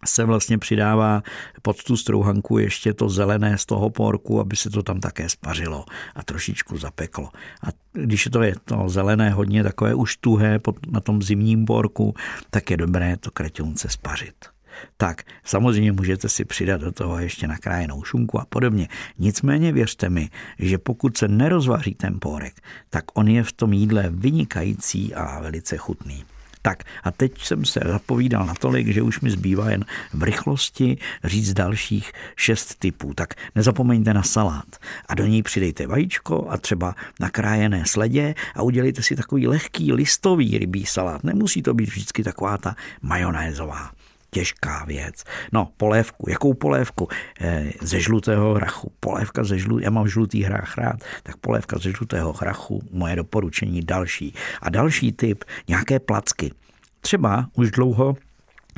se 0.07 0.25
vlastně 0.25 0.59
přidává 0.59 1.23
pod 1.63 1.85
tu 1.85 1.97
strouhanku 1.97 2.59
ještě 2.59 2.95
to 2.95 3.09
zelené 3.09 3.59
z 3.59 3.67
toho 3.67 3.91
porku, 3.91 4.41
aby 4.41 4.57
se 4.57 4.71
to 4.71 4.83
tam 4.83 5.01
také 5.01 5.29
spařilo 5.29 5.85
a 6.15 6.23
trošičku 6.23 6.79
zapeklo. 6.79 7.29
A 7.63 7.67
když 7.93 8.29
to 8.33 8.43
je 8.43 8.55
to 8.65 8.89
zelené 8.89 9.31
hodně 9.31 9.63
takové 9.63 9.95
už 9.95 10.17
tuhé 10.17 10.61
na 10.91 11.01
tom 11.01 11.23
zimním 11.23 11.65
porku, 11.65 12.15
tak 12.51 12.71
je 12.71 12.77
dobré 12.77 13.17
to 13.17 13.31
kreťunce 13.31 13.89
spařit 13.89 14.58
tak 14.97 15.23
samozřejmě 15.45 15.93
můžete 15.93 16.29
si 16.29 16.45
přidat 16.45 16.81
do 16.81 16.93
toho 16.93 17.19
ještě 17.19 17.47
nakrájenou 17.47 18.05
šunku 18.05 18.41
a 18.41 18.45
podobně. 18.49 18.89
Nicméně 19.19 19.73
věřte 19.73 20.09
mi, 20.09 20.31
že 20.59 20.79
pokud 20.79 21.17
se 21.17 21.29
nerozvaří 21.29 21.95
ten 21.95 22.17
pórek, 22.21 22.61
tak 22.91 23.05
on 23.15 23.29
je 23.29 23.43
v 23.43 23.53
tom 23.53 23.73
jídle 23.73 24.05
vynikající 24.11 25.15
a 25.15 25.41
velice 25.41 25.77
chutný. 25.77 26.25
Tak 26.63 26.85
a 27.05 27.11
teď 27.11 27.43
jsem 27.43 27.65
se 27.65 27.81
zapovídal 27.87 28.47
natolik, 28.47 28.89
že 28.89 29.03
už 29.03 29.21
mi 29.21 29.31
zbývá 29.31 29.71
jen 29.71 29.85
v 30.13 30.23
rychlosti 30.23 30.99
říct 31.25 31.53
dalších 31.53 32.13
šest 32.37 32.75
typů. 32.79 33.15
Tak 33.15 33.35
nezapomeňte 33.55 34.15
na 34.15 34.23
salát 34.23 34.77
a 35.09 35.15
do 35.15 35.27
něj 35.27 35.43
přidejte 35.43 35.87
vajíčko 35.87 36.47
a 36.51 36.57
třeba 36.57 36.95
nakrájené 37.21 37.83
sledě 37.87 38.35
a 38.55 38.63
udělejte 38.63 39.03
si 39.03 39.17
takový 39.17 39.47
lehký 39.47 39.93
listový 39.93 40.59
rybí 40.59 40.87
salát. 40.87 41.25
Nemusí 41.25 41.63
to 41.63 41.75
být 41.75 41.89
vždycky 41.89 42.25
taková 42.25 42.59
ta 42.59 42.77
majonézová 43.03 43.91
těžká 44.31 44.85
věc. 44.85 45.25
No, 45.53 45.69
polévku. 45.77 46.31
Jakou 46.31 46.55
polévku? 46.55 47.09
E, 47.41 47.73
ze 47.81 48.01
žlutého 48.01 48.55
hrachu. 48.55 48.93
Polévka 49.01 49.45
ze 49.45 49.59
žlutého, 49.59 49.85
já 49.85 49.91
mám 49.91 50.09
žlutý 50.09 50.43
hrách 50.43 50.79
rád, 50.79 50.97
tak 51.23 51.37
polévka 51.37 51.79
ze 51.79 51.91
žlutého 51.91 52.33
hrachu, 52.33 52.83
moje 52.91 53.17
doporučení 53.17 53.81
další. 53.83 54.35
A 54.63 54.71
další 54.71 55.13
typ, 55.13 55.45
nějaké 55.69 55.99
placky. 55.99 56.53
Třeba 57.01 57.49
už 57.55 57.71
dlouho 57.71 58.17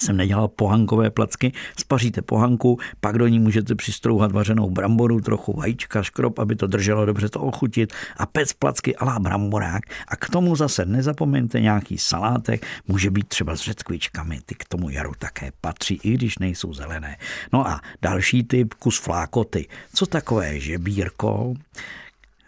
jsem 0.00 0.16
nedělal 0.16 0.48
pohankové 0.48 1.10
placky, 1.10 1.52
spaříte 1.78 2.22
pohanku, 2.22 2.78
pak 3.00 3.18
do 3.18 3.26
ní 3.26 3.38
můžete 3.38 3.74
přistrouhat 3.74 4.32
vařenou 4.32 4.70
bramboru, 4.70 5.20
trochu 5.20 5.52
vajíčka, 5.52 6.02
škrob, 6.02 6.38
aby 6.38 6.56
to 6.56 6.66
drželo 6.66 7.06
dobře 7.06 7.28
to 7.28 7.40
ochutit 7.40 7.92
a 8.16 8.26
pec 8.26 8.52
placky 8.52 8.96
alá 8.96 9.18
bramborák 9.18 9.82
a 10.08 10.16
k 10.16 10.30
tomu 10.30 10.56
zase 10.56 10.84
nezapomeňte 10.84 11.60
nějaký 11.60 11.98
salátek, 11.98 12.66
může 12.88 13.10
být 13.10 13.28
třeba 13.28 13.56
s 13.56 13.60
řetkvičkami, 13.60 14.40
ty 14.46 14.54
k 14.54 14.64
tomu 14.64 14.90
jaru 14.90 15.12
také 15.18 15.52
patří, 15.60 16.00
i 16.02 16.12
když 16.14 16.38
nejsou 16.38 16.74
zelené. 16.74 17.16
No 17.52 17.68
a 17.68 17.80
další 18.02 18.44
typ, 18.44 18.74
kus 18.74 18.98
flákoty. 18.98 19.68
Co 19.94 20.06
takové 20.06 20.60
žebírko? 20.60 21.54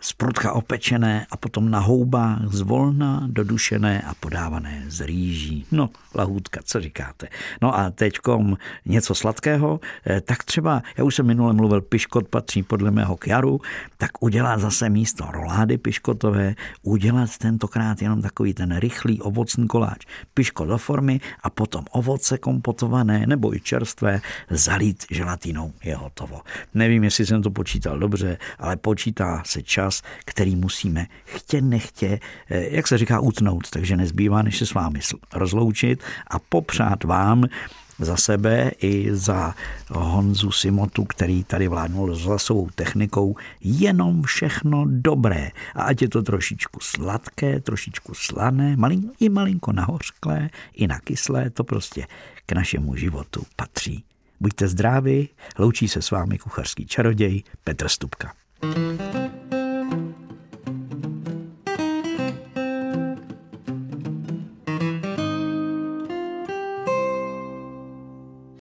Sprutka 0.03 0.53
opečené 0.53 1.27
a 1.31 1.37
potom 1.37 1.71
na 1.71 1.79
houbách 1.79 2.39
zvolna 2.51 3.23
dodušené 3.31 4.03
a 4.03 4.15
podávané 4.15 4.85
z 4.89 5.07
rýží. 5.07 5.67
No, 5.73 5.91
lahůdka, 6.15 6.61
co 6.65 6.81
říkáte? 6.81 7.29
No 7.63 7.79
a 7.79 7.91
teďkom 7.91 8.57
něco 8.87 9.15
sladkého, 9.15 9.81
eh, 10.07 10.21
tak 10.21 10.45
třeba, 10.45 10.83
já 10.97 11.05
už 11.05 11.15
jsem 11.15 11.27
minule 11.27 11.53
mluvil, 11.53 11.81
piškot 11.81 12.29
patří 12.29 12.63
podle 12.63 12.91
mého 12.91 13.17
k 13.17 13.27
jaru, 13.27 13.61
tak 13.97 14.11
udělat 14.21 14.61
zase 14.61 14.89
místo 14.89 15.25
rolády 15.31 15.79
piškotové, 15.79 16.55
udělat 16.83 17.39
tentokrát 17.39 18.03
jenom 18.03 18.23
takový 18.23 18.55
ten 18.55 18.79
rychlý 18.79 19.21
ovocný 19.21 19.69
koláč. 19.69 20.07
Piškot 20.35 20.69
do 20.69 20.79
formy 20.79 21.21
a 21.43 21.51
potom 21.51 21.85
ovoce 21.91 22.39
kompotované 22.39 23.27
nebo 23.27 23.55
i 23.55 23.61
čerstvé 23.61 24.21
zalít 24.51 25.05
želatinou 25.11 25.73
je 25.85 25.97
hotovo. 25.97 26.41
Nevím, 26.75 27.05
jestli 27.05 27.27
jsem 27.27 27.43
to 27.43 27.51
počítal 27.51 27.99
dobře, 27.99 28.39
ale 28.59 28.77
počítá 28.77 29.43
se 29.47 29.63
čas 29.63 29.92
čas, 29.93 30.03
který 30.25 30.57
musíme 30.57 31.07
chtě 31.25 31.61
nechtě, 31.61 32.21
eh, 32.51 32.69
jak 32.71 32.89
se 32.89 32.99
říká, 32.99 33.21
utnout. 33.21 33.71
Takže 33.71 33.97
nezbývá, 33.97 34.43
než 34.43 34.59
se 34.59 34.67
s 34.67 34.75
vámi 34.75 35.01
rozloučit 35.35 36.03
a 36.27 36.39
popřát 36.39 37.05
vám 37.05 37.45
za 37.99 38.17
sebe 38.17 38.71
i 38.81 39.09
za 39.13 39.55
Honzu 39.91 40.51
Simotu, 40.51 41.05
který 41.05 41.45
tady 41.45 41.69
vládnul 41.69 42.15
za 42.15 42.39
svou 42.39 42.69
technikou, 42.75 43.37
jenom 43.61 44.23
všechno 44.23 44.85
dobré. 44.89 45.51
A 45.75 45.83
ať 45.83 46.03
je 46.03 46.09
to 46.09 46.23
trošičku 46.23 46.81
sladké, 46.83 47.61
trošičku 47.61 48.15
slané, 48.15 48.77
malin, 48.77 49.11
i 49.21 49.29
malinko 49.29 49.73
nahořklé, 49.73 50.51
i 50.75 50.87
na 50.87 50.99
kyslé, 50.99 51.51
to 51.51 51.65
prostě 51.65 52.07
k 52.47 52.53
našemu 52.53 52.97
životu 52.97 53.43
patří. 53.57 54.05
Buďte 54.41 54.69
zdraví, 54.69 55.29
loučí 55.59 55.89
se 55.89 56.03
s 56.03 56.11
vámi 56.11 56.39
kuchařský 56.39 56.87
čaroděj 56.87 57.43
Petr 57.65 57.89
Stupka. 57.89 58.33
thank 58.63 59.53
you 59.53 59.62